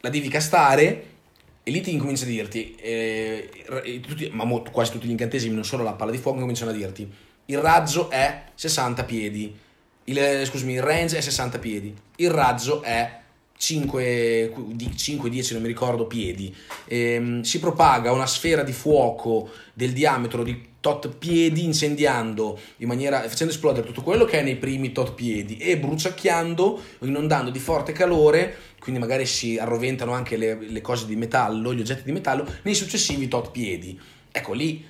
la 0.00 0.08
devi 0.08 0.28
castare 0.28 1.04
e 1.62 1.70
lì 1.70 1.80
ti 1.80 1.92
incomincia 1.92 2.24
a 2.24 2.28
dirti 2.28 2.74
eh, 2.76 3.50
tutti, 4.06 4.30
ma 4.32 4.44
mo, 4.44 4.62
quasi 4.70 4.92
tutti 4.92 5.06
gli 5.06 5.10
incantesimi 5.10 5.54
non 5.54 5.64
solo 5.64 5.82
la 5.82 5.92
palla 5.92 6.10
di 6.10 6.18
fuoco 6.18 6.40
cominciano 6.40 6.70
a 6.70 6.74
dirti 6.74 7.10
il 7.46 7.58
raggio 7.58 8.08
è 8.10 8.44
60 8.54 9.04
piedi 9.04 9.54
il, 10.10 10.46
scusami, 10.46 10.74
il 10.74 10.82
range 10.82 11.16
è 11.16 11.20
60 11.20 11.58
piedi, 11.58 11.94
il 12.16 12.30
raggio 12.30 12.82
è 12.82 13.18
5, 13.56 14.52
5-10 14.56 15.52
non 15.52 15.62
mi 15.62 15.68
ricordo 15.68 16.06
piedi. 16.06 16.54
Ehm, 16.86 17.42
si 17.42 17.58
propaga 17.58 18.10
una 18.10 18.26
sfera 18.26 18.62
di 18.62 18.72
fuoco 18.72 19.50
del 19.74 19.92
diametro 19.92 20.42
di 20.42 20.68
tot 20.80 21.10
piedi 21.10 21.64
incendiando 21.64 22.58
in 22.78 22.88
maniera 22.88 23.20
facendo 23.28 23.52
esplodere 23.52 23.86
tutto 23.86 24.00
quello 24.00 24.24
che 24.24 24.38
è 24.38 24.42
nei 24.42 24.56
primi 24.56 24.92
tot 24.92 25.12
piedi 25.12 25.58
e 25.58 25.76
bruciacchiando 25.76 26.80
inondando 27.00 27.50
di 27.50 27.58
forte 27.58 27.92
calore 27.92 28.56
quindi 28.78 28.98
magari 28.98 29.26
si 29.26 29.58
arroventano 29.58 30.12
anche 30.12 30.38
le, 30.38 30.58
le 30.58 30.80
cose 30.80 31.04
di 31.04 31.16
metallo 31.16 31.74
gli 31.74 31.80
oggetti 31.80 32.04
di 32.04 32.12
metallo 32.12 32.50
nei 32.62 32.74
successivi 32.74 33.28
tot 33.28 33.50
piedi. 33.50 34.00
Ecco 34.32 34.54
lì 34.54 34.82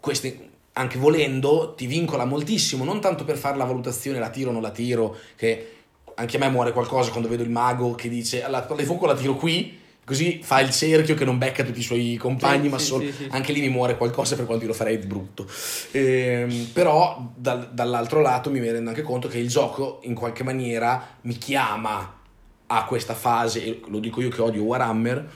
questi 0.00 0.54
anche 0.78 0.98
volendo 0.98 1.74
ti 1.76 1.86
vincola 1.86 2.24
moltissimo 2.24 2.84
non 2.84 3.00
tanto 3.00 3.24
per 3.24 3.36
fare 3.36 3.56
la 3.56 3.64
valutazione 3.64 4.18
la 4.18 4.30
tiro 4.30 4.50
o 4.50 4.52
non 4.52 4.62
la 4.62 4.70
tiro 4.70 5.16
che 5.34 5.72
anche 6.14 6.36
a 6.36 6.40
me 6.40 6.48
muore 6.50 6.72
qualcosa 6.72 7.10
quando 7.10 7.28
vedo 7.28 7.42
il 7.42 7.50
mago 7.50 7.94
che 7.94 8.08
dice 8.08 8.46
la 8.48 8.62
palla 8.62 8.80
di 8.80 8.86
fuoco 8.86 9.06
la 9.06 9.14
tiro 9.14 9.34
qui 9.34 9.84
così 10.04 10.40
fa 10.42 10.60
il 10.60 10.70
cerchio 10.70 11.14
che 11.14 11.24
non 11.24 11.36
becca 11.36 11.64
tutti 11.64 11.80
i 11.80 11.82
suoi 11.82 12.16
compagni 12.16 12.64
sì, 12.64 12.68
ma 12.68 12.78
sì, 12.78 12.84
solo, 12.84 13.04
sì, 13.10 13.26
anche 13.30 13.52
lì 13.52 13.60
mi 13.60 13.68
muore 13.68 13.96
qualcosa 13.96 14.36
per 14.36 14.46
quanto 14.46 14.62
io 14.62 14.70
lo 14.70 14.76
farei 14.76 15.00
di 15.00 15.06
brutto. 15.06 15.48
Ehm, 15.90 16.70
però 16.72 17.32
dal, 17.34 17.70
dall'altro 17.72 18.20
lato 18.20 18.48
mi 18.48 18.60
rendo 18.60 18.88
anche 18.88 19.02
conto 19.02 19.26
che 19.26 19.38
il 19.38 19.48
gioco 19.48 19.98
in 20.02 20.14
qualche 20.14 20.44
maniera 20.44 21.18
mi 21.22 21.36
chiama 21.36 22.20
a 22.66 22.84
questa 22.84 23.14
fase 23.14 23.80
lo 23.88 23.98
dico 23.98 24.20
io 24.20 24.28
che 24.28 24.40
odio 24.40 24.62
Warhammer 24.62 25.30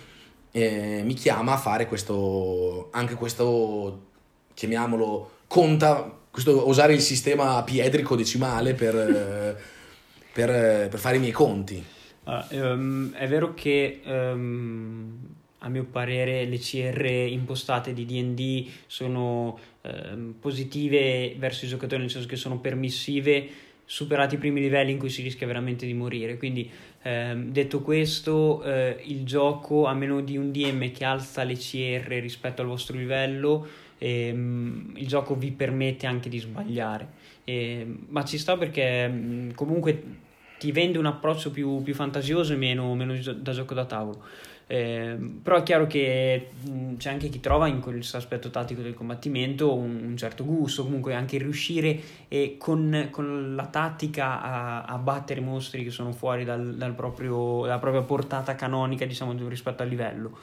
eh, 0.52 1.02
mi 1.04 1.14
chiama 1.14 1.54
a 1.54 1.56
fare 1.56 1.86
questo 1.86 2.88
anche 2.92 3.14
questo 3.14 4.09
chiamiamolo 4.60 5.38
conta 5.46 6.18
questo, 6.30 6.68
usare 6.68 6.92
il 6.92 7.00
sistema 7.00 7.62
piedrico 7.64 8.14
decimale 8.14 8.74
per 8.74 9.56
per, 10.32 10.88
per 10.88 10.98
fare 10.98 11.16
i 11.16 11.20
miei 11.20 11.32
conti. 11.32 11.82
Ah, 12.24 12.46
um, 12.50 13.12
è 13.12 13.26
vero 13.26 13.54
che 13.54 14.00
um, 14.04 15.18
a 15.58 15.68
mio 15.68 15.84
parere 15.84 16.44
le 16.44 16.58
CR 16.58 17.04
impostate 17.04 17.92
di 17.92 18.04
DD 18.04 18.68
sono 18.86 19.58
um, 19.82 20.34
positive 20.38 21.34
verso 21.38 21.64
i 21.64 21.68
giocatori, 21.68 22.02
nel 22.02 22.10
senso 22.10 22.28
che 22.28 22.36
sono 22.36 22.58
permissive 22.58 23.48
superati 23.84 24.36
i 24.36 24.38
primi 24.38 24.60
livelli 24.60 24.92
in 24.92 24.98
cui 24.98 25.10
si 25.10 25.22
rischia 25.22 25.48
veramente 25.48 25.84
di 25.84 25.94
morire. 25.94 26.36
Quindi, 26.36 26.70
ehm, 27.02 27.50
detto 27.50 27.80
questo, 27.80 28.62
eh, 28.62 29.02
il 29.06 29.24
gioco, 29.24 29.86
a 29.86 29.94
meno 29.94 30.20
di 30.20 30.36
un 30.36 30.52
DM 30.52 30.92
che 30.92 31.04
alza 31.04 31.42
le 31.42 31.56
CR 31.56 32.06
rispetto 32.20 32.62
al 32.62 32.68
vostro 32.68 32.96
livello, 32.96 33.66
ehm, 34.00 34.92
il 34.94 35.06
gioco 35.06 35.36
vi 35.36 35.52
permette 35.52 36.06
anche 36.06 36.28
di 36.28 36.38
sbagliare. 36.38 37.18
Eh, 37.44 37.86
ma 38.08 38.24
ci 38.24 38.38
sta 38.38 38.56
perché 38.56 39.06
mh, 39.06 39.54
comunque 39.54 40.02
ti 40.58 40.72
vende 40.72 40.98
un 40.98 41.06
approccio 41.06 41.50
più, 41.50 41.82
più 41.82 41.94
fantasioso 41.94 42.52
e 42.52 42.56
meno, 42.56 42.94
meno, 42.94 43.14
da 43.36 43.52
gioco 43.52 43.74
da 43.74 43.84
tavolo. 43.84 44.22
Eh, 44.66 45.16
però 45.42 45.56
è 45.56 45.62
chiaro 45.64 45.86
che 45.86 46.50
mh, 46.62 46.94
c'è 46.96 47.10
anche 47.10 47.28
chi 47.28 47.40
trova 47.40 47.66
in 47.66 47.80
questo 47.80 48.16
aspetto 48.16 48.50
tattico 48.50 48.82
del 48.82 48.94
combattimento 48.94 49.74
un, 49.74 50.00
un, 50.04 50.16
certo 50.16 50.44
gusto, 50.44 50.84
comunque 50.84 51.12
anche 51.14 51.38
riuscire 51.38 51.98
e 52.28 52.56
con, 52.56 53.08
con 53.10 53.56
la 53.56 53.66
tattica 53.66 54.40
a, 54.40 54.82
a, 54.84 54.96
battere 54.98 55.40
mostri 55.40 55.82
che 55.82 55.90
sono 55.90 56.12
fuori 56.12 56.44
dal, 56.44 56.76
dal 56.76 56.94
proprio, 56.94 57.62
dalla 57.62 57.80
propria 57.80 58.02
portata 58.02 58.54
canonica 58.54 59.04
diciamo 59.06 59.34
rispetto 59.48 59.82
al 59.82 59.88
livello. 59.88 60.38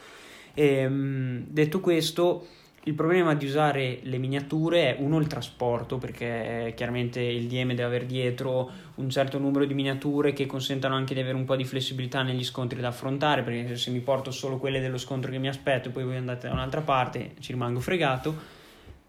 E, 0.54 0.90
mh, 0.90 1.46
detto 1.48 1.80
questo, 1.80 2.48
il 2.88 2.94
problema 2.94 3.36
di 3.36 3.46
usare 3.46 4.00
le 4.04 4.18
miniature 4.18 4.96
è 4.96 5.02
uno 5.02 5.20
il 5.20 5.28
trasporto, 5.28 5.98
perché 5.98 6.72
chiaramente 6.74 7.22
il 7.22 7.48
DM 7.48 7.70
deve 7.70 7.84
avere 7.84 8.06
dietro 8.06 8.72
un 8.96 9.10
certo 9.10 9.38
numero 9.38 9.66
di 9.66 9.74
miniature 9.74 10.32
che 10.32 10.46
consentano 10.46 10.96
anche 10.96 11.14
di 11.14 11.20
avere 11.20 11.36
un 11.36 11.44
po' 11.44 11.58
di 11.58 11.66
flessibilità 11.66 12.24
negli 12.24 12.46
scontri 12.46 12.80
da 12.80 12.88
affrontare, 12.88 13.44
perché 13.44 13.76
se 13.76 13.92
mi 13.92 14.00
porto 14.00 14.32
solo 14.32 14.58
quelle 14.58 14.80
dello 14.80 14.98
scontro 14.98 15.30
che 15.30 15.38
mi 15.38 15.50
aspetto 15.50 15.90
e 15.90 15.92
poi 15.92 16.06
voi 16.06 16.16
andate 16.16 16.48
da 16.48 16.54
un'altra 16.54 16.80
parte, 16.80 17.34
ci 17.40 17.52
rimango 17.52 17.82
fregato. 17.82 18.56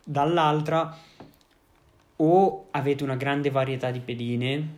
Dall'altra, 0.03 0.99
o 2.17 2.67
avete 2.73 3.05
una 3.05 3.17
grande 3.17 3.51
varietà 3.51 3.93
di 3.93 4.01
pedine, 4.01 4.69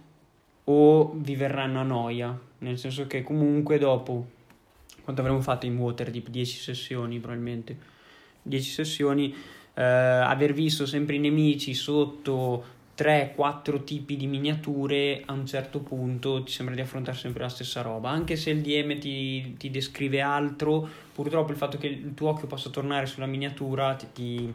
o 0.65 1.13
vi 1.17 1.37
verranno 1.37 1.81
a 1.81 1.85
noia, 1.85 2.39
nel 2.59 2.77
senso 2.77 3.07
che 3.07 3.23
comunque 3.23 3.79
dopo, 3.79 4.27
quanto 5.03 5.23
avremo 5.23 5.41
fatto 5.41 5.65
in 5.65 5.79
Waterdeep? 5.79 6.29
10 6.29 6.59
sessioni 6.59 7.19
probabilmente 7.19 7.90
10 8.43 8.71
sessioni, 8.71 9.35
eh, 9.75 9.83
aver 9.83 10.53
visto 10.53 10.87
sempre 10.87 11.17
i 11.17 11.19
nemici 11.19 11.75
sotto 11.75 12.79
3-4 13.01 13.83
tipi 13.83 14.17
di 14.17 14.27
miniature, 14.27 15.23
a 15.25 15.33
un 15.33 15.47
certo 15.47 15.81
punto 15.81 16.43
ti 16.43 16.53
sembra 16.53 16.75
di 16.75 16.83
affrontare 16.83 17.17
sempre 17.17 17.43
la 17.43 17.49
stessa 17.49 17.81
roba. 17.81 18.11
Anche 18.11 18.37
se 18.37 18.51
il 18.51 18.61
DM 18.61 18.99
ti, 18.99 19.55
ti 19.57 19.71
descrive 19.71 20.21
altro, 20.21 20.87
purtroppo 21.15 21.51
il 21.51 21.57
fatto 21.57 21.79
che 21.79 21.87
il 21.87 22.13
tuo 22.13 22.29
occhio 22.29 22.47
possa 22.47 22.69
tornare 22.69 23.07
sulla 23.07 23.25
miniatura 23.25 23.95
ti, 23.95 24.07
ti, 24.13 24.55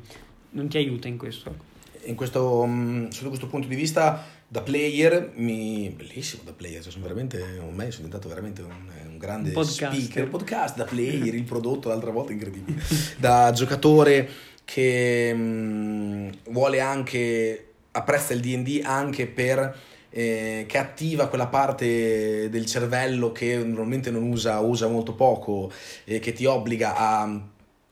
non 0.52 0.68
ti 0.68 0.78
aiuta 0.78 1.08
in 1.08 1.18
questo. 1.18 1.74
In 2.04 2.14
questo, 2.14 2.64
mm, 2.68 3.08
sotto 3.08 3.30
questo 3.30 3.48
punto 3.48 3.68
di 3.68 3.76
vista, 3.76 4.24
da 4.48 4.62
player, 4.62 5.32
mi... 5.38 5.90
bellissimo 5.90 6.44
da 6.46 6.54
player, 6.54 6.84
cioè 6.84 6.92
sono 6.92 7.04
veramente, 7.04 7.42
ormai 7.58 7.90
sono 7.90 8.06
diventato 8.06 8.30
veramente 8.30 8.62
un, 8.62 8.90
un 9.16 9.18
grande 9.18 9.54
un 9.56 9.64
speaker, 9.64 10.28
podcast 10.28 10.76
da 10.76 10.84
player, 10.84 11.34
il 11.34 11.44
prodotto 11.44 11.90
l'altra 11.90 12.12
volta 12.12 12.34
incredibile, 12.34 12.82
da 13.18 13.52
giocatore 13.54 14.30
che 14.64 15.34
mh, 15.34 15.40
mm, 15.40 16.30
vuole 16.50 16.80
anche, 16.82 17.74
apprezza 17.92 18.34
il 18.34 18.42
D&D 18.42 18.82
anche 18.84 19.26
per... 19.28 19.94
Eh, 20.18 20.64
che 20.66 20.78
attiva 20.78 21.28
quella 21.28 21.48
parte 21.48 22.48
del 22.50 22.66
cervello 22.66 23.34
che 23.34 23.58
normalmente 23.58 24.12
non 24.12 24.24
usa, 24.24 24.60
usa 24.60 24.88
molto 24.88 25.12
poco 25.14 25.70
e 26.06 26.20
che 26.20 26.32
ti 26.32 26.46
obbliga 26.46 26.96
a 26.96 27.42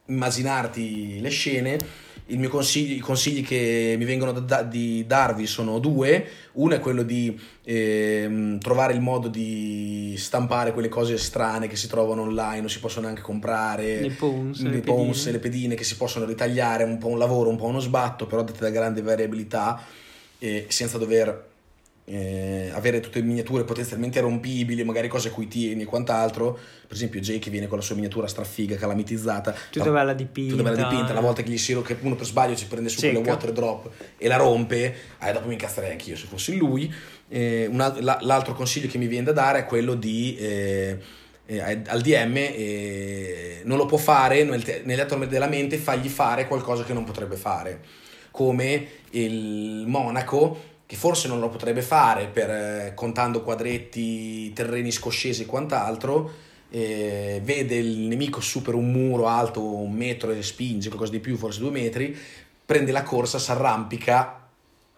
immaginarti 0.05 1.19
le 1.19 1.27
scene 1.27 1.77
consigli, 2.47 2.95
i 2.95 2.99
consigli 2.99 3.45
che 3.45 3.95
mi 3.97 4.05
vengono 4.05 4.31
da, 4.31 4.39
da, 4.39 4.63
di 4.63 5.05
darvi 5.05 5.45
sono 5.45 5.79
due. 5.79 6.27
Uno 6.53 6.75
è 6.75 6.79
quello 6.79 7.03
di 7.03 7.39
eh, 7.63 8.57
trovare 8.59 8.93
il 8.93 9.01
modo 9.01 9.27
di 9.27 10.15
stampare 10.17 10.73
quelle 10.73 10.89
cose 10.89 11.17
strane 11.17 11.67
che 11.67 11.75
si 11.75 11.87
trovano 11.87 12.23
online 12.23 12.65
o 12.65 12.69
si 12.69 12.79
possono 12.79 13.07
anche 13.07 13.21
comprare. 13.21 14.01
Le 14.01 14.11
pons, 14.11 14.61
le, 14.61 14.79
pons, 14.79 15.29
le 15.29 15.39
pedine 15.39 15.75
che 15.75 15.83
si 15.83 15.95
possono 15.95 16.25
ritagliare, 16.25 16.83
un 16.83 16.97
po' 16.97 17.07
un 17.07 17.17
lavoro, 17.17 17.49
un 17.49 17.57
po' 17.57 17.65
uno 17.65 17.79
sbatto, 17.79 18.25
però 18.25 18.43
date 18.43 18.59
da 18.59 18.69
grande 18.69 19.01
variabilità 19.01 19.81
eh, 20.39 20.65
senza 20.69 20.97
dover 20.97 21.51
eh, 22.05 22.69
avere 22.73 22.99
tutte 22.99 23.21
miniature 23.21 23.63
potenzialmente 23.63 24.19
rompibili, 24.19 24.83
magari 24.83 25.07
cose 25.07 25.29
a 25.29 25.31
cui 25.31 25.47
tieni 25.47 25.83
e 25.83 25.85
quant'altro. 25.85 26.53
Per 26.53 26.95
esempio, 26.95 27.21
Jake 27.21 27.49
viene 27.49 27.67
con 27.67 27.77
la 27.77 27.83
sua 27.83 27.95
miniatura 27.95 28.27
strafiga, 28.27 28.75
calamitizzata, 28.75 29.55
tutta 29.69 29.89
bella 29.89 30.13
dipinta. 30.13 30.55
Tutta 30.55 30.69
bella 30.69 30.89
dipinta. 30.89 31.13
La 31.13 31.21
volta 31.21 31.41
che 31.41 31.49
gli 31.49 31.57
si 31.57 31.79
che 31.81 31.97
uno 32.01 32.15
per 32.15 32.25
sbaglio 32.25 32.55
ci 32.55 32.67
prende 32.67 32.89
su 32.89 32.99
Secca. 32.99 33.13
quelle 33.13 33.29
water 33.29 33.51
drop 33.51 33.89
e 34.17 34.27
la 34.27 34.35
rompe, 34.35 34.95
eh, 35.21 35.31
dopo 35.31 35.47
mi 35.47 35.53
incastrerei 35.53 35.91
anch'io 35.91 36.17
se 36.17 36.27
fossi 36.27 36.57
lui. 36.57 36.93
Eh, 37.29 37.67
una, 37.67 37.95
la, 38.01 38.19
l'altro 38.21 38.53
consiglio 38.53 38.87
che 38.87 38.97
mi 38.97 39.07
viene 39.07 39.25
da 39.25 39.31
dare 39.31 39.59
è 39.59 39.65
quello 39.65 39.95
di. 39.95 40.35
Eh, 40.37 40.97
eh, 41.45 41.59
al 41.59 41.99
DM 42.01 42.37
eh, 42.37 43.61
non 43.65 43.77
lo 43.77 43.85
può 43.85 43.97
fare 43.97 44.43
nel, 44.43 44.81
nelle 44.85 45.01
atomi 45.01 45.27
della 45.27 45.47
mente 45.47 45.77
fagli 45.77 46.07
fare 46.07 46.47
qualcosa 46.47 46.85
che 46.85 46.93
non 46.93 47.03
potrebbe 47.03 47.35
fare 47.35 47.81
come 48.31 48.87
il 49.11 49.83
monaco 49.85 50.71
che 50.85 50.95
forse 50.95 51.27
non 51.27 51.39
lo 51.39 51.49
potrebbe 51.49 51.81
fare 51.81 52.27
per, 52.27 52.49
eh, 52.49 52.91
contando 52.95 53.41
quadretti, 53.41 54.51
terreni 54.53 54.91
scoscesi 54.91 55.43
e 55.43 55.45
quant'altro, 55.45 56.31
eh, 56.69 57.39
vede 57.43 57.75
il 57.75 57.99
nemico 58.07 58.41
supera 58.41 58.77
un 58.77 58.91
muro 58.91 59.27
alto 59.27 59.63
un 59.63 59.93
metro 59.93 60.31
e 60.31 60.41
spinge 60.41 60.87
qualcosa 60.87 61.11
di 61.11 61.19
più, 61.19 61.37
forse 61.37 61.59
due 61.59 61.71
metri, 61.71 62.17
prende 62.65 62.91
la 62.91 63.03
corsa, 63.03 63.39
si 63.39 63.51
arrampica 63.51 64.47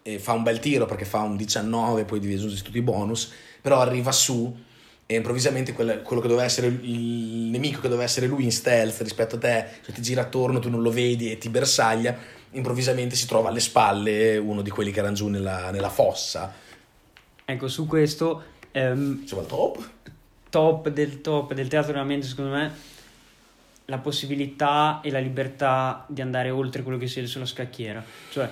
e 0.02 0.20
fa 0.20 0.34
un 0.34 0.44
bel 0.44 0.60
tiro 0.60 0.86
perché 0.86 1.06
fa 1.06 1.22
un 1.22 1.36
19, 1.36 2.06
poi 2.06 2.20
divisa 2.20 2.48
tutti 2.48 2.78
i 2.78 2.82
bonus, 2.82 3.32
però 3.62 3.82
arriva 3.82 4.12
su 4.12 4.64
e 5.08 5.16
improvvisamente 5.16 5.74
quello, 5.74 6.02
quello 6.02 6.22
che 6.22 6.28
doveva 6.28 6.46
essere 6.46 6.68
il 6.68 7.50
nemico 7.52 7.80
che 7.80 7.88
doveva 7.88 8.04
essere 8.04 8.26
lui 8.26 8.44
in 8.44 8.52
stealth 8.52 9.02
rispetto 9.02 9.36
a 9.36 9.40
te, 9.40 9.68
se 9.82 9.92
ti 9.92 10.02
gira 10.02 10.22
attorno 10.22 10.60
tu 10.60 10.70
non 10.70 10.82
lo 10.82 10.92
vedi 10.92 11.32
e 11.32 11.38
ti 11.38 11.50
bersaglia, 11.50 12.18
improvvisamente 12.56 13.16
si 13.16 13.28
trova 13.28 13.50
alle 13.50 13.60
spalle 13.60 14.38
uno 14.38 14.62
di 14.62 14.70
quelli 14.70 14.92
che 14.92 15.00
erano 15.00 15.16
giù 15.16 15.28
nella, 15.28 15.72
nella 15.72 15.90
fossa. 15.90 16.54
Ecco, 17.46 17.68
su 17.68 17.86
questo... 17.86 18.44
Ehm, 18.72 19.20
Insomma, 19.22 19.44
top? 19.44 19.90
Top 20.50 20.90
del 20.90 21.22
top 21.22 21.54
del 21.54 21.68
teatro 21.68 21.92
della 21.92 22.04
mente, 22.04 22.28
secondo 22.28 22.52
me, 22.52 22.74
la 23.86 23.98
possibilità 24.00 25.02
e 25.02 25.12
la 25.12 25.20
libertà 25.20 26.06
di 26.08 26.22
andare 26.22 26.50
oltre 26.50 26.82
quello 26.82 26.98
che 26.98 27.08
siede 27.08 27.28
sulla 27.28 27.46
scacchiera. 27.46 28.04
Cioè, 28.32 28.50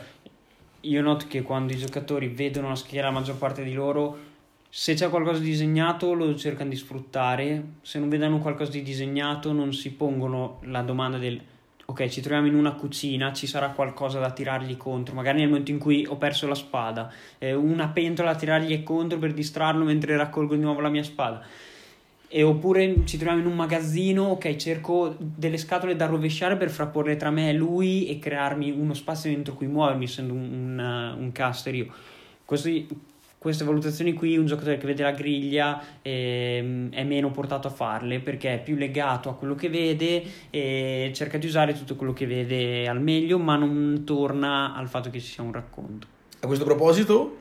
io 0.82 1.02
noto 1.02 1.26
che 1.28 1.42
quando 1.42 1.74
i 1.74 1.78
giocatori 1.78 2.28
vedono 2.28 2.70
la 2.70 2.76
scacchiera, 2.76 3.08
la 3.08 3.14
maggior 3.14 3.38
parte 3.38 3.64
di 3.64 3.74
loro 3.74 4.32
se 4.76 4.96
c'è 4.96 5.08
qualcosa 5.08 5.38
di 5.38 5.52
disegnato 5.52 6.14
lo 6.14 6.36
cercano 6.36 6.72
di 6.72 6.76
sfruttare, 6.76 7.64
se 7.84 8.00
non 8.00 8.10
vedono 8.10 8.40
qualcosa 8.40 8.72
di 8.72 8.82
disegnato 8.82 9.52
non 9.52 9.72
si 9.72 9.92
pongono 9.92 10.58
la 10.64 10.82
domanda 10.82 11.20
del 11.20 11.40
ok 11.86 12.08
ci 12.08 12.22
troviamo 12.22 12.48
in 12.48 12.56
una 12.56 12.74
cucina, 12.74 13.34
ci 13.34 13.48
sarà 13.48 13.70
qualcosa 13.70 14.20
da 14.20 14.32
tirargli 14.32 14.78
contro, 14.78 15.14
magari 15.14 15.40
nel 15.40 15.50
momento 15.50 15.72
in 15.72 15.80
cui 15.80 16.06
ho 16.06 16.16
perso 16.16 16.48
la 16.48 16.56
spada, 16.56 17.12
eh, 17.38 17.54
una 17.54 17.90
pentola 17.90 18.32
da 18.32 18.38
tirargli 18.38 18.84
contro 18.84 19.18
per 19.18 19.34
distrarlo 19.34 19.84
mentre 19.84 20.16
raccolgo 20.16 20.56
di 20.56 20.62
nuovo 20.62 20.82
la 20.82 20.90
mia 20.90 21.04
spada. 21.04 21.44
e 22.36 22.42
oppure 22.42 23.06
ci 23.06 23.18
troviamo 23.18 23.42
in 23.42 23.46
un 23.46 23.56
magazzino, 23.56 24.24
ok, 24.24 24.56
cerco 24.56 25.16
delle 25.20 25.58
scatole 25.58 25.96
da 25.96 26.08
rovesciare 26.08 26.58
per 26.58 26.72
frapporre 26.72 27.16
tra 27.16 27.30
me 27.30 27.50
e 27.50 27.54
lui 27.54 28.08
e 28.08 28.18
crearmi 28.18 28.72
uno 28.72 28.96
spazio 28.96 29.30
dentro 29.30 29.54
cui 29.54 29.68
muovermi, 29.68 30.06
essendo 30.06 30.34
un, 30.34 30.40
un, 30.52 31.16
un 31.20 31.32
caster 31.32 31.76
io. 31.76 31.94
Questi, 32.44 32.88
queste 33.44 33.66
valutazioni 33.66 34.14
qui 34.14 34.38
un 34.38 34.46
giocatore 34.46 34.78
che 34.78 34.88
vede 34.88 35.04
la 35.04 35.12
griglia 35.12 35.84
eh, 36.02 36.88
è 36.90 37.04
meno 37.04 37.30
portato 37.30 37.68
a 37.68 37.72
farle 37.72 38.22
perché 38.22 38.54
è 38.54 38.64
più 38.64 38.78
legato 38.78 39.30
a 39.30 39.36
quello 39.36 39.54
che 39.54 39.68
vede 39.68 40.24
e 40.50 41.12
cerca 41.14 41.38
di 41.38 41.46
usare 41.46 41.74
tutto 41.74 41.98
quello 41.98 42.14
che 42.14 42.26
vede 42.26 42.88
al 42.88 43.02
meglio 43.02 43.38
ma 43.38 43.58
non 43.58 44.04
torna 44.06 44.74
al 44.74 44.88
fatto 44.88 45.10
che 45.10 45.20
ci 45.20 45.28
sia 45.28 45.44
un 45.44 45.52
racconto. 45.52 46.08
A 46.40 46.48
questo 46.48 46.64
proposito, 46.64 47.38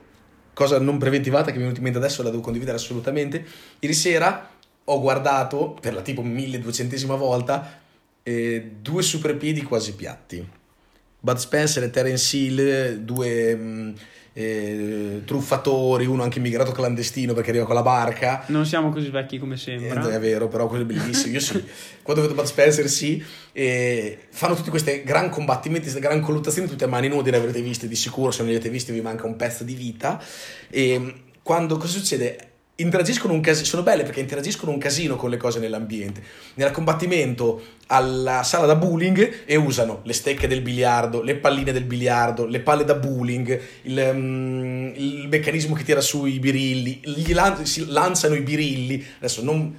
cosa 0.53 0.77
non 0.77 0.97
preventivata 0.97 1.45
che 1.45 1.53
mi 1.53 1.59
è 1.59 1.61
venuta 1.61 1.77
in 1.77 1.83
mente 1.85 1.99
adesso 1.99 2.21
la 2.21 2.29
devo 2.29 2.41
condividere 2.41 2.75
assolutamente, 2.75 3.45
ieri 3.79 3.93
sera 3.93 4.49
ho 4.83 4.99
guardato 4.99 5.77
per 5.79 5.93
la 5.93 6.01
tipo 6.01 6.21
1200esima 6.21 7.15
volta 7.17 7.79
eh, 8.23 8.71
due 8.81 9.01
super 9.01 9.37
piedi 9.37 9.63
quasi 9.63 9.95
piatti. 9.95 10.45
Bud 11.21 11.37
Spencer 11.37 11.83
e 11.83 11.89
Terence 11.89 12.35
Hill, 12.35 12.97
due 12.97 13.55
mh, 13.55 13.61
mm, 13.61 13.93
eh, 14.33 15.21
truffatori, 15.25 16.05
uno 16.05 16.23
anche 16.23 16.39
immigrato 16.39 16.71
clandestino 16.71 17.33
perché 17.33 17.51
arriva 17.51 17.65
con 17.65 17.75
la 17.75 17.83
barca. 17.83 18.43
Non 18.47 18.65
siamo 18.65 18.91
così 18.91 19.09
vecchi 19.09 19.37
come 19.37 19.57
sembra. 19.57 20.09
Eh, 20.09 20.15
è 20.15 20.19
vero, 20.19 20.47
però 20.47 20.67
quello 20.67 20.83
è 20.83 20.85
bellissimo. 20.87 21.33
Io 21.33 21.39
sì, 21.39 21.63
quando 22.01 22.23
vedo 22.23 22.33
Bud 22.33 22.45
Spencer 22.45 22.89
sì, 22.89 23.23
eh, 23.51 24.17
fanno 24.29 24.55
tutti 24.55 24.69
questi 24.69 25.03
gran 25.03 25.29
combattimenti, 25.29 25.83
queste 25.83 26.01
gran 26.01 26.19
colluttazioni, 26.19 26.67
tutte 26.67 26.85
a 26.85 26.87
mani 26.87 27.07
nude, 27.07 27.31
le 27.31 27.37
avrete 27.37 27.61
viste 27.61 27.87
di 27.87 27.95
sicuro, 27.95 28.31
se 28.31 28.39
non 28.39 28.47
le 28.47 28.55
avete 28.55 28.69
viste 28.69 28.91
vi 28.91 29.01
manca 29.01 29.27
un 29.27 29.35
pezzo 29.35 29.63
di 29.63 29.75
vita. 29.75 30.21
E 30.69 31.13
quando 31.43 31.77
cosa 31.77 31.97
succede? 31.97 32.47
Interagiscono 32.75 33.33
un 33.33 33.41
casino, 33.41 33.65
sono 33.65 33.83
belle 33.83 34.03
perché 34.03 34.19
interagiscono 34.19 34.71
un 34.71 34.79
casino 34.79 35.15
con 35.15 35.29
le 35.29 35.37
cose 35.37 35.59
nell'ambiente. 35.59 36.23
Nel 36.55 36.71
combattimento 36.71 37.61
alla 37.87 38.41
sala 38.43 38.65
da 38.65 38.75
bowling 38.75 39.43
e 39.45 39.55
usano 39.55 40.01
le 40.03 40.13
stecche 40.13 40.47
del 40.47 40.61
biliardo, 40.61 41.21
le 41.21 41.35
palline 41.35 41.71
del 41.71 41.83
biliardo, 41.83 42.45
le 42.45 42.61
palle 42.61 42.83
da 42.83 42.95
bowling, 42.95 43.61
il, 43.83 44.11
um, 44.11 44.91
il 44.95 45.27
meccanismo 45.29 45.75
che 45.75 45.83
tira 45.83 46.01
su 46.01 46.25
i 46.25 46.39
birilli, 46.39 47.01
gli 47.03 47.33
lan- 47.33 47.65
si 47.65 47.85
lanciano 47.87 48.33
i 48.33 48.41
birilli. 48.41 49.05
Adesso 49.17 49.43
non, 49.43 49.75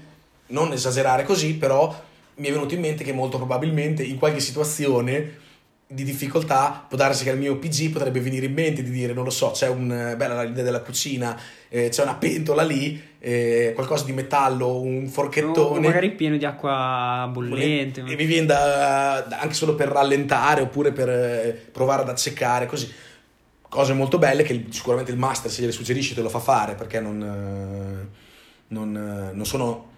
non 0.49 0.73
esagerare 0.73 1.25
così, 1.25 1.55
però 1.55 1.93
mi 2.37 2.47
è 2.47 2.53
venuto 2.53 2.75
in 2.75 2.81
mente 2.81 3.03
che 3.03 3.13
molto 3.13 3.39
probabilmente 3.39 4.05
in 4.05 4.19
qualche 4.19 4.41
situazione 4.41 5.43
di 5.87 6.03
difficoltà 6.03 6.85
può 6.89 6.97
darsi 6.97 7.25
che 7.25 7.31
al 7.31 7.39
mio 7.39 7.59
PG 7.59 7.91
potrebbe 7.91 8.21
venire 8.21 8.47
in 8.47 8.55
mente 8.55 8.83
di 8.83 8.91
dire 8.91 9.13
non 9.13 9.23
lo 9.23 9.31
so 9.31 9.51
c'è 9.51 9.69
un 9.69 10.15
bella 10.17 10.43
l'idea 10.43 10.65
della 10.65 10.81
cucina 10.81 11.39
eh, 11.69 11.91
c'è 11.91 12.03
una 12.03 12.15
pentola 12.15 12.63
lì 12.63 13.01
eh, 13.27 13.73
qualcosa 13.75 14.05
di 14.05 14.13
metallo 14.13 14.81
un 14.81 15.09
forchettone. 15.09 15.79
O 15.79 15.81
magari 15.81 16.11
pieno 16.11 16.37
di 16.37 16.45
acqua 16.45 17.27
bollente 17.33 18.05
e 18.07 18.17
mi 18.17 18.27
viene 18.27 18.45
da, 18.45 19.25
da, 19.27 19.39
anche 19.41 19.55
solo 19.55 19.75
per 19.75 19.89
rallentare 19.89 20.61
oppure 20.61 20.93
per 20.93 21.09
eh, 21.09 21.69
provare 21.73 22.03
ad 22.03 22.11
accecare 22.11 22.67
così. 22.67 22.93
Cose 23.67 23.95
molto 23.95 24.19
belle 24.19 24.43
che 24.43 24.67
sicuramente 24.69 25.11
il 25.11 25.17
master 25.17 25.51
se 25.51 25.63
gliele 25.63 25.73
suggerisci 25.73 26.15
te 26.15 26.21
lo 26.21 26.29
fa 26.29 26.39
fare 26.39 26.75
perché 26.75 27.01
non, 27.01 27.23
eh, 27.23 28.09
non, 28.69 28.95
eh, 28.95 29.35
non 29.35 29.47
sono 29.47 29.93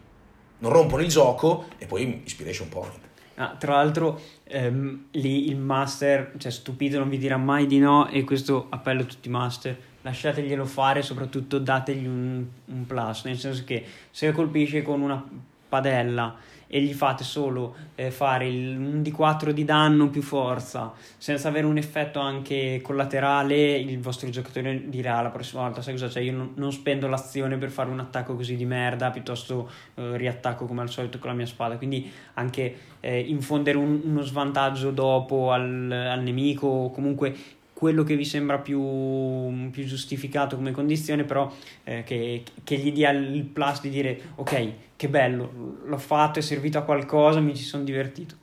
non 0.58 0.72
rompono 0.72 1.02
il 1.02 1.08
gioco 1.08 1.66
e 1.78 1.86
poi 1.86 2.22
ispiration 2.24 2.68
point 2.68 3.05
Ah, 3.36 3.54
tra 3.58 3.74
l'altro, 3.74 4.20
ehm, 4.44 5.06
lì 5.12 5.48
il 5.48 5.56
master, 5.56 6.32
cioè 6.38 6.50
stupito, 6.50 6.98
non 6.98 7.08
vi 7.08 7.18
dirà 7.18 7.36
mai 7.36 7.66
di 7.66 7.78
no. 7.78 8.08
E 8.08 8.24
questo 8.24 8.66
appello 8.70 9.02
a 9.02 9.04
tutti 9.04 9.28
i 9.28 9.30
master: 9.30 9.76
lasciateglielo 10.02 10.64
fare, 10.64 11.02
soprattutto 11.02 11.58
dategli 11.58 12.06
un, 12.06 12.44
un 12.64 12.86
plus. 12.86 13.24
Nel 13.24 13.38
senso 13.38 13.64
che 13.64 13.84
se 14.10 14.32
colpisce 14.32 14.82
con 14.82 15.02
una 15.02 15.22
padella 15.68 16.34
e 16.66 16.80
gli 16.80 16.92
fate 16.92 17.24
solo 17.24 17.74
eh, 17.94 18.10
fare 18.10 18.48
il, 18.48 18.76
un 18.76 19.02
D4 19.02 19.50
di 19.50 19.64
danno 19.64 20.08
più 20.08 20.22
forza 20.22 20.92
senza 21.16 21.48
avere 21.48 21.66
un 21.66 21.76
effetto 21.76 22.18
anche 22.20 22.80
collaterale 22.82 23.76
il 23.76 24.00
vostro 24.00 24.28
giocatore 24.30 24.88
dirà 24.88 25.20
la 25.20 25.30
prossima 25.30 25.62
volta 25.62 25.82
sai 25.82 25.94
cosa 25.94 26.08
c'è 26.08 26.20
io 26.20 26.32
non, 26.32 26.52
non 26.56 26.72
spendo 26.72 27.06
l'azione 27.08 27.56
per 27.56 27.70
fare 27.70 27.90
un 27.90 28.00
attacco 28.00 28.34
così 28.34 28.56
di 28.56 28.64
merda 28.64 29.10
piuttosto 29.10 29.70
eh, 29.94 30.16
riattacco 30.16 30.66
come 30.66 30.82
al 30.82 30.90
solito 30.90 31.18
con 31.18 31.30
la 31.30 31.36
mia 31.36 31.46
spada. 31.46 31.76
Quindi 31.76 32.10
anche 32.34 32.76
eh, 33.00 33.20
infondere 33.20 33.78
un, 33.78 34.00
uno 34.04 34.22
svantaggio 34.22 34.90
dopo 34.90 35.52
al, 35.52 35.90
al 35.90 36.22
nemico 36.22 36.66
o 36.66 36.90
comunque 36.90 37.34
quello 37.76 38.04
che 38.04 38.16
vi 38.16 38.24
sembra 38.24 38.56
più, 38.56 39.68
più 39.70 39.84
giustificato 39.84 40.56
come 40.56 40.70
condizione, 40.70 41.24
però 41.24 41.52
eh, 41.84 42.04
che, 42.04 42.42
che, 42.64 42.76
gli 42.78 42.90
dia 42.90 43.10
il 43.10 43.44
plus 43.44 43.82
di 43.82 43.90
dire 43.90 44.18
ok, 44.36 44.72
che 44.96 45.08
bello, 45.10 45.82
l'ho 45.84 45.98
fatto, 45.98 46.38
è 46.38 46.42
servito 46.42 46.78
a 46.78 46.82
qualcosa, 46.84 47.38
mi 47.40 47.54
ci 47.54 47.64
sono 47.64 47.84
divertito. 47.84 48.36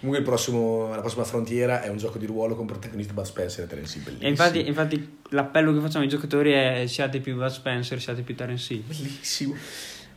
Comunque 0.00 0.24
prossimo, 0.24 0.88
la 0.88 1.02
prossima 1.02 1.22
frontiera 1.22 1.82
è 1.82 1.88
un 1.88 1.98
gioco 1.98 2.18
di 2.18 2.26
ruolo 2.26 2.56
con 2.56 2.66
protagonista 2.66 3.12
Bud 3.12 3.26
Spencer 3.26 3.64
e 3.64 3.68
Terence 3.68 3.96
Hill. 3.96 4.16
E 4.18 4.28
infatti, 4.28 4.66
infatti 4.66 5.18
l'appello 5.28 5.72
che 5.72 5.78
facciamo 5.78 6.02
ai 6.02 6.10
giocatori 6.10 6.50
è 6.50 6.86
siate 6.88 7.20
più 7.20 7.36
Bud 7.36 7.46
Spencer, 7.46 8.00
siate 8.00 8.22
più 8.22 8.34
Terence 8.34 8.74
Hill. 8.74 8.82
Bellissimo. 8.86 9.54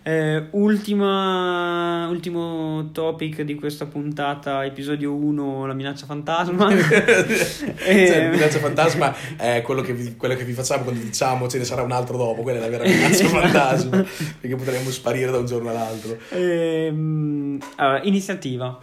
Eh, 0.06 0.48
ultima, 0.52 2.10
ultimo 2.10 2.90
topic 2.92 3.42
di 3.44 3.56
questa 3.56 3.86
puntata, 3.86 4.66
episodio 4.66 5.14
1, 5.14 5.66
la 5.66 5.74
minaccia 5.74 6.06
fantasma. 6.06 6.70
eh, 6.76 8.08
cioè, 8.08 8.24
la 8.26 8.30
minaccia 8.32 8.60
fantasma 8.60 9.16
è 9.38 9.62
quello 9.62 9.80
che, 9.80 9.94
vi, 9.94 10.18
quello 10.18 10.36
che 10.36 10.44
vi 10.44 10.52
facciamo 10.52 10.84
quando 10.84 11.02
diciamo 11.02 11.48
ce 11.48 11.58
ne 11.58 11.64
sarà 11.64 11.84
un 11.84 11.94
altro 11.94 12.18
dopo, 12.18 12.42
quella 12.42 12.60
è 12.60 12.62
la 12.62 12.68
vera 12.68 12.84
minaccia 12.90 13.28
fantasma, 13.28 14.06
perché 14.42 14.56
potremmo 14.58 14.90
sparire 14.90 15.32
da 15.32 15.38
un 15.38 15.46
giorno 15.46 15.70
all'altro. 15.70 16.18
Ehm, 16.32 17.60
allora, 17.78 18.02
iniziativa. 18.04 18.78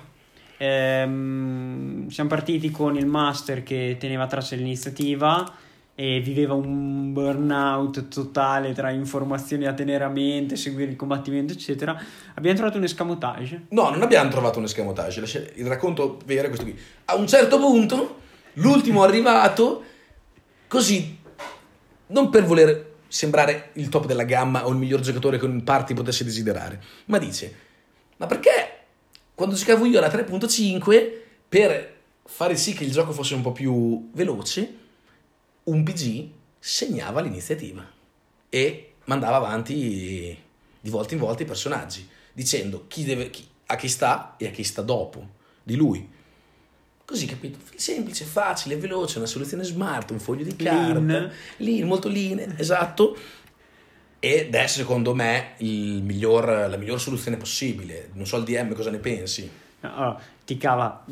Ehm, 0.57 2.09
siamo 2.09 2.31
partiti 2.31 2.71
con 2.71 2.97
il 2.97 3.07
master 3.07 3.63
che 3.63 3.99
teneva 4.01 4.27
traccia 4.27 4.55
dell'iniziativa 4.55 5.69
e 6.01 6.19
viveva 6.21 6.55
un 6.55 7.13
burnout 7.13 8.09
totale 8.09 8.73
tra 8.73 8.89
informazioni 8.89 9.67
a 9.67 9.75
tenere 9.75 10.03
a 10.03 10.09
mente, 10.09 10.57
seguire 10.57 10.91
il 10.91 10.97
combattimento, 10.97 11.53
eccetera. 11.53 11.95
Abbiamo 12.37 12.57
trovato 12.57 12.79
un 12.79 12.85
escamotage? 12.85 13.67
No, 13.69 13.91
non 13.91 14.01
abbiamo 14.01 14.31
trovato 14.31 14.59
un 14.59 14.65
escamotage. 14.65 15.53
Il 15.57 15.67
racconto 15.67 16.17
vero 16.25 16.45
è 16.45 16.47
questo 16.47 16.65
qui. 16.65 16.75
A 17.05 17.17
un 17.17 17.27
certo 17.27 17.59
punto, 17.59 18.21
l'ultimo 18.55 19.03
arrivato, 19.05 19.83
così, 20.69 21.19
non 22.07 22.31
per 22.31 22.45
voler 22.47 22.95
sembrare 23.07 23.69
il 23.75 23.91
top 23.91 24.07
della 24.07 24.25
gamma 24.25 24.67
o 24.67 24.71
il 24.71 24.79
miglior 24.79 25.01
giocatore 25.01 25.39
che 25.39 25.45
un 25.45 25.63
party 25.63 25.93
potesse 25.93 26.25
desiderare, 26.25 26.83
ma 27.07 27.19
dice, 27.19 27.55
ma 28.17 28.25
perché 28.25 28.85
quando 29.35 29.55
giocavo 29.55 29.85
io 29.85 29.99
alla 29.99 30.09
3.5, 30.09 31.13
per 31.47 31.95
fare 32.25 32.57
sì 32.57 32.73
che 32.73 32.85
il 32.85 32.91
gioco 32.91 33.13
fosse 33.13 33.35
un 33.35 33.43
po' 33.43 33.53
più 33.53 34.09
veloce, 34.15 34.80
un 35.65 35.83
PG 35.83 36.29
segnava 36.59 37.21
l'iniziativa 37.21 37.89
e 38.49 38.93
mandava 39.05 39.37
avanti 39.37 40.39
di 40.81 40.91
volta 40.91 41.15
in 41.15 41.21
volta 41.21 41.43
i 41.43 41.47
personaggi, 41.47 42.09
dicendo 42.33 42.85
chi 42.89 43.05
deve, 43.05 43.31
chi, 43.31 43.47
a 43.67 43.77
chi 43.77 43.89
sta 43.89 44.35
e 44.37 44.47
a 44.47 44.51
chi 44.51 44.65
sta 44.65 44.83
dopo 44.83 45.39
di 45.63 45.77
lui. 45.77 46.09
Così 47.05 47.27
capito? 47.27 47.59
Semplice, 47.75 48.25
facile, 48.25 48.77
veloce, 48.77 49.19
una 49.19 49.27
soluzione 49.27 49.65
smart, 49.65 50.11
un 50.11 50.21
foglio 50.21 50.45
di 50.45 50.55
carta, 50.55 51.01
lean, 51.01 51.33
lean 51.57 51.89
molto 51.89 52.09
lean, 52.09 52.55
esatto. 52.57 53.17
Ed 54.21 54.55
è 54.55 54.67
secondo 54.67 55.15
me 55.15 55.55
miglior, 55.59 56.69
la 56.69 56.77
miglior 56.77 57.01
soluzione 57.01 57.37
possibile. 57.37 58.11
Non 58.13 58.27
so 58.27 58.37
il 58.37 58.45
DM 58.45 58.75
cosa 58.75 58.91
ne 58.91 58.99
pensi. 58.99 59.51
No, 59.81 60.21
ti 60.45 60.57
cava 60.57 61.05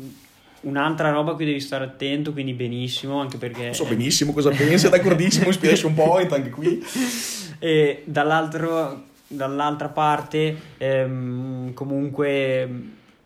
Un'altra 0.61 1.11
roba 1.11 1.31
a 1.31 1.35
cui 1.35 1.45
devi 1.45 1.59
stare 1.59 1.85
attento, 1.85 2.33
quindi 2.33 2.53
benissimo, 2.53 3.19
anche 3.19 3.37
perché... 3.37 3.73
So 3.73 3.85
benissimo 3.85 4.33
cosa 4.33 4.49
pensi, 4.49 4.87
è 4.87 4.89
d'accordissimo, 4.89 5.47
inspiration 5.47 5.93
point 5.93 6.31
anche 6.31 6.49
qui. 6.49 6.83
E 7.61 8.03
dall'altra 8.05 9.89
parte, 9.93 10.55
ehm, 10.77 11.73
comunque 11.73 12.69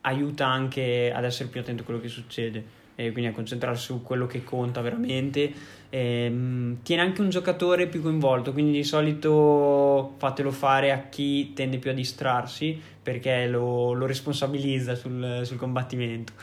aiuta 0.02 0.48
anche 0.48 1.14
ad 1.14 1.24
essere 1.24 1.50
più 1.50 1.62
attento 1.62 1.84
a 1.84 1.86
quello 1.86 2.02
che 2.02 2.08
succede 2.08 2.82
e 2.96 3.12
quindi 3.12 3.32
a 3.32 3.34
concentrarsi 3.34 3.86
su 3.86 4.02
quello 4.04 4.28
che 4.28 4.44
conta 4.44 4.82
veramente. 4.82 5.52
Ehm, 5.90 6.78
tiene 6.84 7.02
anche 7.02 7.22
un 7.22 7.30
giocatore 7.30 7.88
più 7.88 8.02
coinvolto, 8.02 8.52
quindi 8.52 8.72
di 8.72 8.84
solito 8.84 10.16
fatelo 10.18 10.52
fare 10.52 10.92
a 10.92 11.04
chi 11.10 11.54
tende 11.54 11.78
più 11.78 11.92
a 11.92 11.94
distrarsi 11.94 12.80
perché 13.04 13.48
lo, 13.48 13.94
lo 13.94 14.06
responsabilizza 14.06 14.96
sul, 14.96 15.42
sul 15.44 15.58
combattimento. 15.58 16.34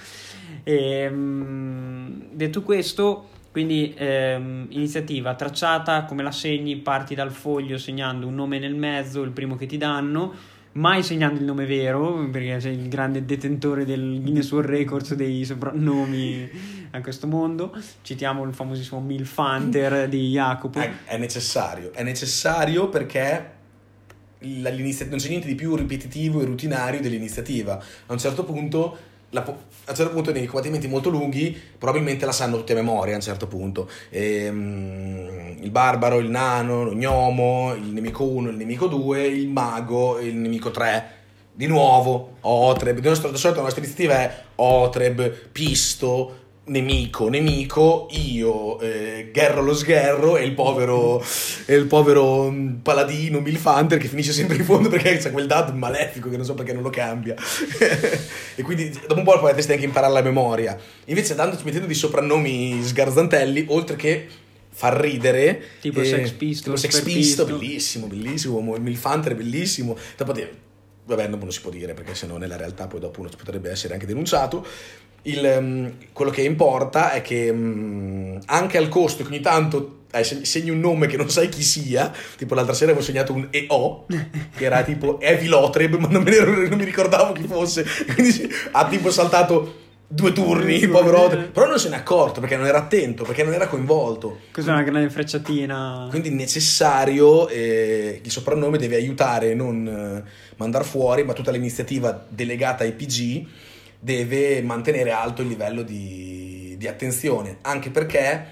E, 0.63 0.75
ehm, 0.75 2.29
detto 2.33 2.63
questo, 2.63 3.29
quindi 3.51 3.93
ehm, 3.97 4.67
iniziativa 4.71 5.35
tracciata, 5.35 6.05
come 6.05 6.23
la 6.23 6.31
segni, 6.31 6.77
parti 6.77 7.15
dal 7.15 7.33
foglio 7.33 7.79
segnando 7.79 8.27
un 8.27 8.35
nome 8.35 8.59
nel 8.59 8.75
mezzo, 8.75 9.23
il 9.23 9.31
primo 9.31 9.57
che 9.57 9.67
ti 9.67 9.77
danno, 9.77 10.59
mai 10.73 11.03
segnando 11.03 11.41
il 11.41 11.45
nome 11.45 11.67
vero, 11.67 12.29
perché 12.31 12.61
sei 12.61 12.75
il 12.75 12.89
grande 12.89 13.25
detentore 13.25 13.85
del 13.85 14.21
Guinness 14.21 14.51
World 14.53 14.71
Records 14.71 15.15
dei 15.15 15.45
soprannomi 15.45 16.49
a 16.93 17.01
questo 17.01 17.27
mondo. 17.27 17.75
Citiamo 18.03 18.45
il 18.45 18.55
famosissimo 18.55 19.01
Milf 19.01 19.37
Hunter 19.37 20.09
di 20.09 20.31
Jacopo. 20.31 20.79
È, 20.79 20.91
è 21.05 21.19
necessario, 21.19 21.93
è 21.93 22.03
necessario 22.03 22.89
perché 22.89 23.59
non 24.41 25.19
c'è 25.19 25.29
niente 25.29 25.47
di 25.47 25.55
più 25.55 25.75
ripetitivo 25.75 26.41
e 26.41 26.45
rutinario 26.45 27.01
dell'iniziativa. 27.01 27.77
A 28.07 28.13
un 28.13 28.19
certo 28.19 28.45
punto 28.45 29.09
la, 29.31 29.43
a 29.43 29.51
un 29.51 29.95
certo 29.95 30.13
punto 30.13 30.33
nei 30.33 30.47
combattimenti 30.47 30.89
molto 30.89 31.09
lunghi 31.09 31.57
probabilmente 31.79 32.27
la 32.27 32.33
sanno 32.33 32.57
tutti 32.57 32.73
a 32.73 32.75
memoria 32.75 33.15
a 33.15 33.17
un 33.17 33.23
certo 33.23 33.47
punto. 33.47 33.89
E, 34.11 34.49
um, 34.49 35.57
il 35.61 35.71
barbaro, 35.71 36.19
il 36.19 36.29
nano, 36.29 36.85
lo 36.85 36.95
gnomo, 36.95 37.75
il 37.75 37.93
nemico 37.93 38.25
1, 38.25 38.51
il 38.51 38.57
nemico 38.57 38.87
2, 38.87 39.27
il 39.27 39.49
mago, 39.49 40.19
il 40.19 40.37
nemico 40.37 40.71
3 40.71 41.19
di 41.53 41.67
nuovo 41.67 42.37
Otreb, 42.41 43.01
di 43.01 43.15
solito 43.15 43.57
la 43.57 43.63
nostra 43.63 43.83
iniziativa 43.83 44.15
è 44.15 44.45
Otreb, 44.57 45.31
Pisto, 45.53 46.37
nemico, 46.71 47.29
nemico, 47.29 48.07
io, 48.13 48.79
eh, 48.81 49.31
Gherro 49.33 49.61
lo 49.61 49.75
sgherro 49.75 50.37
e 50.37 50.45
il 50.45 50.53
povero, 50.53 51.23
e 51.67 51.75
il 51.75 51.87
povero 51.87 52.51
mm, 52.51 52.77
paladino 52.77 53.41
Milfanter 53.41 53.99
che 53.99 54.07
finisce 54.07 54.33
sempre 54.33 54.57
in 54.57 54.65
fondo 54.65 54.89
perché 54.89 55.17
c'è 55.17 55.33
quel 55.33 55.47
dad 55.47 55.75
malefico 55.75 56.31
che 56.31 56.37
non 56.37 56.47
so 56.47 56.55
perché 56.55 56.73
non 56.73 56.83
lo 56.83 56.91
cambia. 56.91 57.35
e 58.55 58.63
quindi 58.63 58.91
dopo 58.91 59.19
un 59.19 59.25
po' 59.25 59.39
potresti 59.39 59.73
anche 59.73 59.85
imparare 59.85 60.13
la 60.13 60.23
memoria. 60.23 60.79
Invece 61.07 61.35
dandoci, 61.35 61.65
mettendo 61.65 61.87
di 61.87 61.95
soprannomi 61.95 62.81
sgarzantelli, 62.83 63.67
oltre 63.69 63.97
che 63.97 64.29
far 64.73 64.95
ridere 64.95 65.63
tipo 65.81 66.01
eh, 66.01 66.05
Sex 66.05 66.31
Pistol, 66.31 66.75
tipo 66.75 66.77
Sex 66.77 67.01
Pistol, 67.03 67.47
bellissimo, 67.47 68.07
bellissimo, 68.07 68.61
Milfanter 68.79 69.35
bellissimo. 69.35 69.97
Dopo 70.17 70.33
vabbè, 71.07 71.27
non 71.27 71.41
lo 71.41 71.51
si 71.51 71.61
può 71.61 71.71
dire 71.71 71.95
perché 71.95 72.15
sennò 72.15 72.37
nella 72.37 72.57
realtà 72.57 72.87
poi 72.87 73.01
dopo 73.01 73.21
uno 73.21 73.29
potrebbe 73.37 73.71
essere 73.71 73.95
anche 73.95 74.07
denunciato 74.07 74.65
il, 75.23 75.57
um, 75.59 75.93
quello 76.13 76.31
che 76.31 76.43
importa 76.43 77.13
è 77.13 77.23
che 77.23 77.51
um, 77.51 78.39
anche 78.47 78.79
al 78.79 78.89
costo 78.89 79.23
che 79.23 79.29
ogni 79.29 79.41
tanto 79.41 79.99
eh, 80.13 80.25
segni 80.25 80.71
un 80.71 80.81
nome 80.81 81.07
che 81.07 81.17
non 81.17 81.31
sai 81.31 81.49
chi 81.49 81.63
sia, 81.63 82.13
tipo 82.37 82.55
l'altra 82.55 82.75
sera 82.75 82.91
avevo 82.91 83.05
segnato 83.05 83.33
un 83.33 83.49
EO, 83.51 84.07
che 84.57 84.65
era 84.65 84.83
tipo 84.83 85.21
Evi 85.21 85.47
Lotreb, 85.47 85.95
ma 85.97 86.09
non, 86.09 86.27
ero, 86.27 86.53
non, 86.69 86.79
mi 86.79 86.85
ricordavo 86.85 87.33
chi 87.33 87.47
fosse, 87.47 87.85
quindi 88.15 88.49
ha 88.73 88.87
tipo 88.89 89.11
saltato 89.11 89.89
due 90.13 90.33
turni, 90.33 90.89
povero 90.89 91.29
però 91.53 91.69
non 91.69 91.79
se 91.79 91.89
n'è 91.89 91.95
accorto 91.95 92.41
perché 92.41 92.57
non 92.57 92.67
era 92.67 92.79
attento, 92.79 93.23
perché 93.23 93.45
non 93.45 93.53
era 93.53 93.69
coinvolto. 93.69 94.41
Cos'è 94.51 94.73
una 94.73 94.83
grande 94.83 95.09
frecciatina? 95.09 96.09
Quindi 96.11 96.31
necessario, 96.31 97.47
eh, 97.49 98.21
il 98.21 98.31
soprannome 98.31 98.79
deve 98.79 98.97
aiutare, 98.97 99.55
non 99.55 99.87
eh, 99.87 100.31
mandare 100.57 100.85
fuori, 100.85 101.23
ma 101.23 101.33
tutta 101.33 101.53
l'iniziativa 101.53 102.27
delegata 102.29 102.83
ai 102.83 102.93
PG 102.93 103.47
deve 104.01 104.63
mantenere 104.63 105.11
alto 105.11 105.43
il 105.43 105.49
livello 105.49 105.83
di, 105.83 106.75
di 106.79 106.89
attenzione, 106.89 107.59
anche 107.61 107.91
perché 107.91 108.47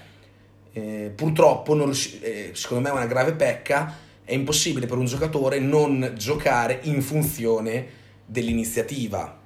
eh, 0.71 1.11
purtroppo, 1.13 1.73
non, 1.73 1.91
eh, 2.21 2.51
secondo 2.53 2.83
me 2.83 2.89
è 2.89 2.97
una 2.97 3.07
grave 3.07 3.33
pecca, 3.33 3.97
è 4.23 4.33
impossibile 4.33 4.85
per 4.85 4.97
un 4.97 5.05
giocatore 5.05 5.57
non 5.59 6.13
giocare 6.15 6.81
in 6.83 7.01
funzione 7.01 7.97
dell'iniziativa, 8.25 9.37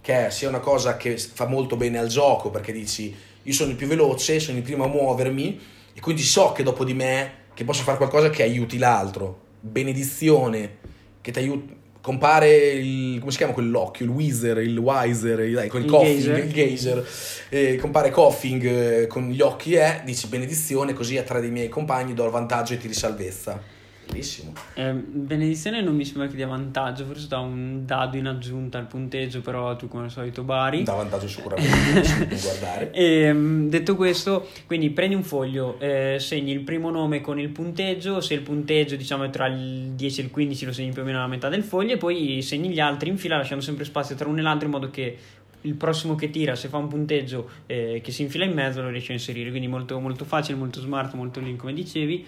che 0.00 0.30
sia 0.30 0.48
una 0.48 0.60
cosa 0.60 0.96
che 0.96 1.18
fa 1.18 1.46
molto 1.46 1.76
bene 1.76 1.98
al 1.98 2.06
gioco, 2.06 2.50
perché 2.50 2.72
dici 2.72 3.14
io 3.42 3.52
sono 3.52 3.70
il 3.70 3.76
più 3.76 3.88
veloce, 3.88 4.38
sono 4.38 4.58
il 4.58 4.62
primo 4.62 4.84
a 4.84 4.88
muovermi 4.88 5.60
e 5.92 6.00
quindi 6.00 6.22
so 6.22 6.52
che 6.52 6.62
dopo 6.62 6.84
di 6.84 6.94
me 6.94 7.40
che 7.54 7.64
posso 7.64 7.82
fare 7.82 7.96
qualcosa 7.96 8.30
che 8.30 8.44
aiuti 8.44 8.78
l'altro. 8.78 9.40
Benedizione, 9.58 10.78
che 11.20 11.32
ti 11.32 11.38
aiuti 11.40 11.80
compare 12.02 12.72
il 12.72 13.18
come 13.20 13.30
si 13.30 13.38
chiama 13.38 13.54
quell'occhio? 13.54 14.04
Il 14.04 14.10
Weezer 14.10 14.58
il 14.58 14.76
Wiser 14.76 15.40
il, 15.40 15.54
dai, 15.54 15.68
quel 15.68 15.84
il 15.84 15.90
coughing 15.90 16.18
gazer. 16.18 16.44
il 16.44 16.52
Gazer 16.52 17.08
eh, 17.48 17.76
compare 17.76 18.10
coughing 18.10 18.64
eh, 18.64 19.06
con 19.06 19.30
gli 19.30 19.40
occhi 19.40 19.74
e 19.74 19.78
eh, 19.78 20.00
dici 20.04 20.26
benedizione 20.26 20.92
così 20.92 21.16
a 21.16 21.22
tre 21.22 21.40
dei 21.40 21.50
miei 21.50 21.68
compagni 21.68 22.12
do 22.12 22.24
il 22.24 22.30
vantaggio 22.30 22.74
e 22.74 22.78
ti 22.78 22.88
risalvezza 22.88 23.80
Bellissimo. 24.12 24.52
Eh, 24.74 24.92
benedizione 24.92 25.80
non 25.80 25.96
mi 25.96 26.04
sembra 26.04 26.26
che 26.26 26.36
dia 26.36 26.46
vantaggio, 26.46 27.06
forse 27.06 27.28
dà 27.28 27.38
un 27.38 27.86
dado 27.86 28.18
in 28.18 28.26
aggiunta 28.26 28.76
al 28.76 28.86
punteggio, 28.86 29.40
però 29.40 29.74
tu 29.74 29.88
come 29.88 30.04
al 30.04 30.10
solito 30.10 30.42
Bari. 30.42 30.82
Dà 30.82 30.92
vantaggio 30.92 31.26
sicuramente, 31.26 32.28
guardare. 32.42 32.90
E, 32.92 33.04
ehm, 33.22 33.70
detto 33.70 33.96
questo, 33.96 34.48
quindi 34.66 34.90
prendi 34.90 35.14
un 35.14 35.22
foglio, 35.22 35.78
eh, 35.80 36.16
segni 36.18 36.52
il 36.52 36.60
primo 36.60 36.90
nome 36.90 37.22
con 37.22 37.40
il 37.40 37.48
punteggio, 37.48 38.20
se 38.20 38.34
il 38.34 38.42
punteggio 38.42 38.96
diciamo 38.96 39.24
è 39.24 39.30
tra 39.30 39.46
il 39.46 39.92
10 39.94 40.20
e 40.20 40.24
il 40.24 40.30
15 40.30 40.66
lo 40.66 40.72
segni 40.72 40.92
più 40.92 41.02
o 41.02 41.04
meno 41.06 41.18
alla 41.18 41.28
metà 41.28 41.48
del 41.48 41.64
foglio 41.64 41.94
e 41.94 41.96
poi 41.96 42.42
segni 42.42 42.68
gli 42.68 42.80
altri 42.80 43.08
in 43.08 43.16
fila 43.16 43.38
lasciando 43.38 43.64
sempre 43.64 43.84
spazio 43.84 44.14
tra 44.14 44.28
uno 44.28 44.38
e 44.38 44.42
l'altro 44.42 44.66
in 44.66 44.72
modo 44.72 44.90
che 44.90 45.16
il 45.62 45.74
prossimo 45.74 46.14
che 46.16 46.30
tira, 46.30 46.54
se 46.54 46.68
fa 46.68 46.76
un 46.76 46.88
punteggio 46.88 47.48
eh, 47.66 48.00
che 48.02 48.10
si 48.10 48.22
infila 48.22 48.44
in 48.44 48.52
mezzo, 48.52 48.82
lo 48.82 48.88
riesce 48.88 49.12
a 49.12 49.14
inserire. 49.14 49.50
Quindi 49.50 49.68
molto, 49.68 49.98
molto 50.00 50.24
facile, 50.24 50.58
molto 50.58 50.80
smart, 50.80 51.14
molto 51.14 51.40
link 51.40 51.60
come 51.60 51.72
dicevi. 51.72 52.26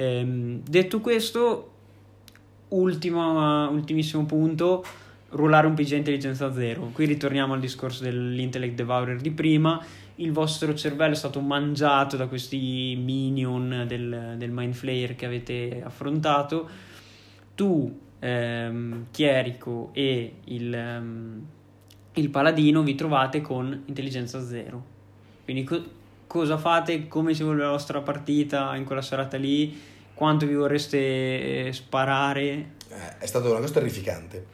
Ehm, 0.00 0.62
detto 0.62 1.00
questo, 1.00 1.72
ultimo, 2.68 3.68
ultimissimo 3.68 4.24
punto, 4.26 4.84
ruolare 5.30 5.66
un 5.66 5.74
PG 5.74 5.92
intelligenza 5.92 6.52
zero. 6.52 6.90
Qui 6.92 7.04
ritorniamo 7.04 7.54
al 7.54 7.60
discorso 7.60 8.04
dell'intellect 8.04 8.76
devourer 8.76 9.20
di 9.20 9.32
prima. 9.32 9.84
Il 10.16 10.30
vostro 10.30 10.72
cervello 10.74 11.14
è 11.14 11.16
stato 11.16 11.40
mangiato 11.40 12.16
da 12.16 12.28
questi 12.28 12.96
minion 12.96 13.84
del, 13.88 14.34
del 14.36 14.50
mind 14.50 14.74
flayer 14.74 15.16
che 15.16 15.26
avete 15.26 15.82
affrontato. 15.84 16.68
Tu, 17.56 17.98
ehm, 18.20 19.06
Chierico 19.10 19.90
e 19.94 20.34
il, 20.44 20.96
um, 21.00 21.44
il 22.12 22.30
paladino 22.30 22.82
vi 22.82 22.94
trovate 22.94 23.40
con 23.40 23.82
intelligenza 23.86 24.40
zero. 24.44 24.96
Quindi 25.42 25.64
cosa 26.28 26.58
fate, 26.58 27.08
come 27.08 27.34
si 27.34 27.42
vuole 27.42 27.62
la 27.62 27.70
vostra 27.70 28.00
partita 28.00 28.76
in 28.76 28.84
quella 28.84 29.02
serata 29.02 29.36
lì, 29.36 29.76
quanto 30.14 30.46
vi 30.46 30.54
vorreste 30.54 30.98
eh, 31.66 31.72
sparare. 31.72 32.74
Eh, 32.88 33.18
è 33.18 33.26
stata 33.26 33.48
una 33.48 33.58
cosa 33.58 33.72
terrificante, 33.72 34.44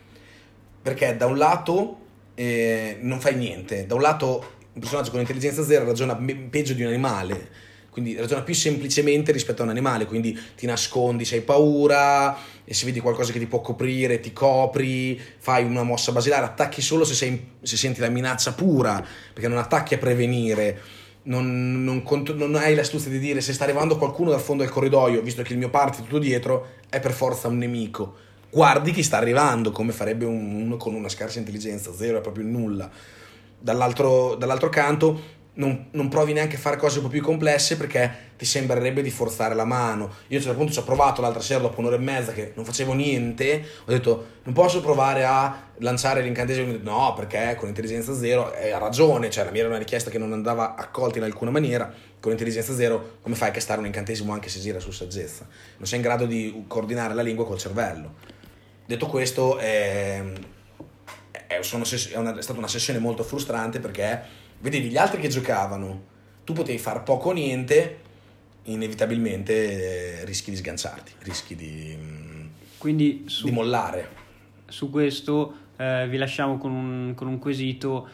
perché 0.81 1.17
da 1.17 1.27
un 1.27 1.37
lato 1.37 1.99
eh, 2.35 2.99
non 3.03 3.21
fai 3.21 3.35
niente, 3.35 3.87
da 3.87 3.95
un 3.95 4.01
lato 4.01 4.53
un 4.73 4.81
personaggio 4.81 5.11
con 5.11 5.21
intelligenza 5.21 5.63
zero 5.63 5.85
ragiona 5.85 6.17
peggio 6.17 6.75
di 6.75 6.83
un 6.83 6.89
animale, 6.89 7.49
quindi 7.91 8.17
ragiona 8.17 8.43
più 8.43 8.55
semplicemente 8.55 9.31
rispetto 9.31 9.63
a 9.63 9.65
un 9.65 9.71
animale, 9.71 10.05
quindi 10.05 10.37
ti 10.57 10.67
nascondi 10.67 11.25
se 11.25 11.37
hai 11.37 11.43
paura 11.43 12.37
e 12.65 12.75
se 12.75 12.87
vedi 12.87 12.99
qualcosa 12.99 13.33
che 13.33 13.39
ti 13.39 13.47
può 13.47 13.61
coprire 13.61 14.19
ti 14.19 14.33
copri, 14.33 15.21
fai 15.39 15.65
una 15.65 15.85
mossa 15.85 16.11
basilare, 16.11 16.45
attacchi 16.45 16.83
solo 16.83 17.05
se, 17.05 17.15
sei, 17.15 17.51
se 17.63 17.77
senti 17.77 18.01
la 18.01 18.09
minaccia 18.09 18.53
pura, 18.53 19.05
perché 19.33 19.49
non 19.49 19.59
attacchi 19.59 19.95
a 19.95 19.99
prevenire 19.99 21.03
non, 21.25 21.85
non, 21.85 22.03
non, 22.35 22.55
hai 22.57 22.75
l'astuzia 22.75 23.11
di 23.11 23.19
dire 23.19 23.41
se 23.41 23.53
sta 23.53 23.65
arrivando 23.65 23.97
qualcuno 23.97 24.31
dal 24.31 24.41
fondo 24.41 24.63
del 24.63 24.73
corridoio, 24.73 25.23
visto 25.23 25.43
che 25.43 25.53
il 25.53 25.59
mio 25.59 25.71
party 25.71 26.03
tutto 26.03 26.19
dietro, 26.19 26.67
è 26.89 27.01
per 27.01 27.13
forza 27.13 27.49
un 27.49 27.59
nemico. 27.59 28.15
Guardi 28.51 28.93
chi 28.93 29.03
sta 29.03 29.17
arrivando, 29.17 29.71
come 29.71 29.93
farebbe 29.93 30.27
uno 30.27 30.77
con 30.77 30.95
una 30.95 31.09
scarsa 31.09 31.39
intelligenza, 31.39 31.93
zero 31.93 32.19
è 32.19 32.21
proprio 32.21 32.45
nulla. 32.45 32.91
Dall'altro, 33.59 34.35
dall'altro 34.35 34.69
canto, 34.69 35.21
non, 35.55 35.87
non, 35.93 36.09
provi 36.09 36.33
neanche 36.33 36.57
a 36.57 36.59
fare 36.59 36.77
cose 36.77 36.99
un 36.99 37.05
po' 37.05 37.11
più 37.11 37.23
complesse 37.23 37.77
perché 37.77 38.33
ti 38.37 38.45
sembrerebbe 38.45 39.03
di 39.03 39.11
forzare 39.11 39.55
la 39.55 39.65
mano. 39.65 40.05
Io 40.29 40.37
a 40.37 40.39
un 40.39 40.43
certo 40.43 40.57
punto 40.57 40.73
ci 40.73 40.79
ho 40.79 40.83
provato 40.83 41.21
l'altra 41.21 41.41
sera 41.43 41.61
dopo 41.61 41.81
un'ora 41.81 41.97
e 41.97 42.01
mezza 42.01 42.33
che 42.33 42.53
non 42.55 42.65
facevo 42.65 42.93
niente, 42.93 43.65
ho 43.85 43.91
detto 43.91 44.27
non 44.43 44.55
posso 44.55 44.81
provare 44.81 45.25
a 45.25 45.71
lanciare 45.79 46.23
l'incantesimo, 46.23 46.77
no 46.83 47.15
perché 47.15 47.55
con 47.57 47.69
intelligenza 47.69 48.15
zero 48.15 48.53
eh, 48.55 48.73
ha 48.73 48.79
ragione, 48.79 49.31
cioè 49.31 49.45
la 49.45 49.51
mia 49.51 49.61
era 49.61 49.69
una 49.69 49.79
richiesta 49.79 50.11
che 50.11 50.19
non 50.19 50.33
andava 50.33 50.75
accolta 50.75 51.19
in 51.19 51.25
alcuna 51.25 51.51
maniera, 51.51 51.93
con 52.19 52.33
intelligenza 52.33 52.75
zero 52.75 53.19
come 53.23 53.37
fai 53.37 53.51
a 53.51 53.53
castare 53.53 53.81
un 53.81 53.87
incantesimo 53.87 54.33
anche 54.33 54.49
se 54.49 54.59
gira 54.59 54.81
su 54.81 54.91
saggezza? 54.91 55.47
Non 55.77 55.87
sei 55.87 55.99
in 55.99 56.05
grado 56.05 56.27
di 56.27 56.65
coordinare 56.67 57.15
la 57.15 57.23
lingua 57.23 57.47
col 57.47 57.59
cervello. 57.59 58.33
Detto 58.87 59.07
questo, 59.07 59.57
è, 59.59 60.23
è, 61.47 61.63
sono, 61.63 61.85
è, 61.85 62.17
una, 62.17 62.37
è 62.37 62.43
stata 62.43 62.59
una 62.59 62.69
sessione 62.69 62.99
molto 62.99 63.23
frustrante 63.23 63.81
perché 63.81 64.43
vedevi 64.65 64.89
gli 64.89 64.97
altri 64.97 65.21
che 65.21 65.29
giocavano, 65.29 66.13
tu 66.43 66.55
potevi 66.55 66.79
fare 66.79 67.01
poco 67.01 67.29
o 67.29 67.33
niente, 67.33 67.99
inevitabilmente 68.65 70.21
eh, 70.21 70.25
rischi 70.25 70.51
di 70.51 70.57
sganciarti, 70.57 71.13
rischi 71.19 71.55
di, 71.55 71.95
mm, 71.95 72.47
Quindi 72.79 73.25
su, 73.27 73.45
di 73.45 73.51
mollare. 73.51 74.09
Su 74.67 74.89
questo 74.89 75.55
eh, 75.77 76.09
vi 76.09 76.17
lasciamo 76.17 76.57
con 76.57 76.73
un, 76.73 77.13
con 77.15 77.27
un 77.27 77.39
quesito, 77.39 78.09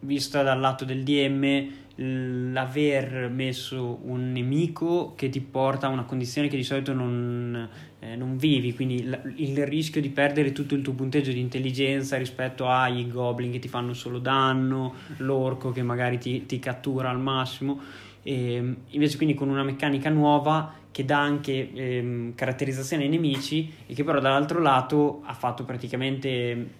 vista 0.00 0.44
dal 0.44 0.60
lato 0.60 0.84
del 0.84 1.02
DM, 1.02 1.79
l'aver 2.02 3.28
messo 3.28 3.98
un 4.04 4.32
nemico 4.32 5.12
che 5.14 5.28
ti 5.28 5.40
porta 5.40 5.86
a 5.86 5.90
una 5.90 6.04
condizione 6.04 6.48
che 6.48 6.56
di 6.56 6.62
solito 6.62 6.94
non, 6.94 7.68
eh, 7.98 8.16
non 8.16 8.38
vivi, 8.38 8.74
quindi 8.74 9.04
la, 9.04 9.20
il 9.36 9.66
rischio 9.66 10.00
di 10.00 10.08
perdere 10.08 10.52
tutto 10.52 10.74
il 10.74 10.80
tuo 10.80 10.94
punteggio 10.94 11.30
di 11.30 11.40
intelligenza 11.40 12.16
rispetto 12.16 12.66
ai 12.66 13.06
goblin 13.08 13.50
che 13.50 13.58
ti 13.58 13.68
fanno 13.68 13.92
solo 13.92 14.18
danno, 14.18 14.94
l'orco 15.18 15.72
che 15.72 15.82
magari 15.82 16.16
ti, 16.16 16.46
ti 16.46 16.58
cattura 16.58 17.10
al 17.10 17.20
massimo, 17.20 17.78
e, 18.22 18.74
invece 18.88 19.16
quindi 19.16 19.34
con 19.34 19.50
una 19.50 19.62
meccanica 19.62 20.08
nuova 20.08 20.78
che 20.90 21.04
dà 21.04 21.20
anche 21.20 21.70
ehm, 21.72 22.34
caratterizzazione 22.34 23.04
ai 23.04 23.08
nemici 23.10 23.72
e 23.86 23.94
che 23.94 24.04
però 24.04 24.20
dall'altro 24.20 24.58
lato 24.60 25.20
ha 25.24 25.34
fatto 25.34 25.64
praticamente 25.64 26.78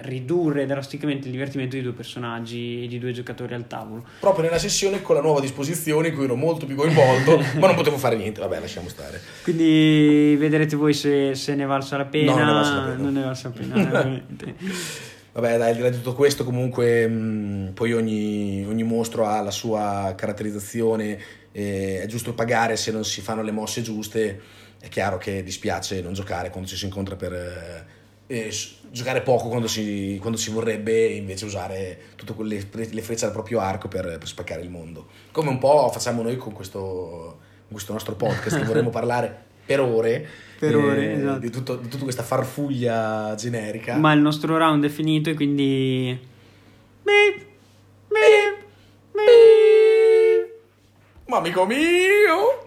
ridurre 0.00 0.66
drasticamente 0.66 1.26
il 1.26 1.32
divertimento 1.32 1.76
di 1.76 1.82
due 1.82 1.92
personaggi 1.92 2.84
e 2.84 2.86
di 2.88 2.98
due 2.98 3.12
giocatori 3.12 3.54
al 3.54 3.66
tavolo. 3.66 4.04
Proprio 4.20 4.44
nella 4.44 4.58
sessione 4.58 5.00
con 5.00 5.14
la 5.14 5.20
nuova 5.20 5.40
disposizione 5.40 6.08
in 6.08 6.14
cui 6.14 6.24
ero 6.24 6.34
molto 6.34 6.66
più 6.66 6.74
coinvolto, 6.74 7.38
ma 7.58 7.66
non 7.66 7.76
potevo 7.76 7.98
fare 7.98 8.16
niente, 8.16 8.40
vabbè 8.40 8.60
lasciamo 8.60 8.88
stare. 8.88 9.20
Quindi 9.42 10.36
vedrete 10.38 10.76
voi 10.76 10.92
se, 10.92 11.34
se 11.34 11.54
ne 11.54 11.66
valsa 11.66 11.96
la 11.96 12.06
pena. 12.06 12.32
No, 12.32 12.38
non 12.38 12.46
ne 12.46 12.52
valsa 12.52 12.74
la 12.74 12.80
pena. 12.80 13.02
Non 13.02 13.12
ne 13.12 13.22
valsa 13.22 13.48
la 13.48 13.54
pena, 13.54 13.84
veramente. 13.90 14.54
Vabbè, 15.30 15.56
dai, 15.56 15.70
al 15.70 15.76
di 15.76 15.82
là 15.82 15.90
di 15.90 15.96
tutto 15.98 16.14
questo, 16.14 16.42
comunque, 16.42 17.06
mh, 17.06 17.70
poi 17.74 17.92
ogni, 17.92 18.64
ogni 18.66 18.82
mostro 18.82 19.24
ha 19.24 19.40
la 19.40 19.52
sua 19.52 20.12
caratterizzazione, 20.16 21.16
eh, 21.52 22.00
è 22.02 22.06
giusto 22.06 22.34
pagare 22.34 22.76
se 22.76 22.90
non 22.90 23.04
si 23.04 23.20
fanno 23.20 23.42
le 23.42 23.52
mosse 23.52 23.80
giuste. 23.82 24.40
È 24.80 24.88
chiaro 24.88 25.16
che 25.16 25.44
dispiace 25.44 26.00
non 26.00 26.12
giocare 26.12 26.50
quando 26.50 26.68
ci 26.68 26.74
si 26.74 26.86
incontra 26.86 27.14
per 27.14 27.32
eh, 27.32 27.97
eh, 28.28 28.54
giocare 28.90 29.22
poco 29.22 29.48
quando 29.48 29.66
si, 29.66 30.18
quando 30.20 30.38
si 30.38 30.50
vorrebbe 30.50 31.08
e 31.08 31.16
invece 31.16 31.46
usare 31.46 31.98
tutte 32.14 32.34
quelle 32.34 32.66
le 32.70 33.02
frecce 33.02 33.24
al 33.24 33.32
proprio 33.32 33.60
arco 33.60 33.88
per, 33.88 34.04
per 34.18 34.28
spaccare 34.28 34.60
il 34.60 34.70
mondo. 34.70 35.08
Come 35.32 35.48
un 35.48 35.58
po' 35.58 35.88
facciamo 35.90 36.22
noi 36.22 36.36
con 36.36 36.52
questo, 36.52 36.78
con 36.78 37.72
questo 37.72 37.92
nostro 37.92 38.14
podcast 38.14 38.58
che 38.58 38.64
vorremmo 38.64 38.90
parlare 38.90 39.46
per 39.64 39.80
ore, 39.80 40.26
Per 40.58 40.76
ore, 40.76 41.10
eh, 41.10 41.12
esatto. 41.18 41.38
di, 41.38 41.50
tutto- 41.50 41.76
di 41.76 41.88
tutta 41.88 42.02
questa 42.04 42.22
farfuglia 42.22 43.34
generica. 43.34 43.96
Ma 43.96 44.12
il 44.12 44.20
nostro 44.20 44.56
round 44.56 44.84
è 44.84 44.88
finito 44.88 45.30
e 45.30 45.34
quindi... 45.34 46.18
Beep, 47.02 47.44
beep, 48.08 48.56
beep. 49.12 50.50
Ma 51.26 51.38
amico 51.38 51.66
mio! 51.66 52.64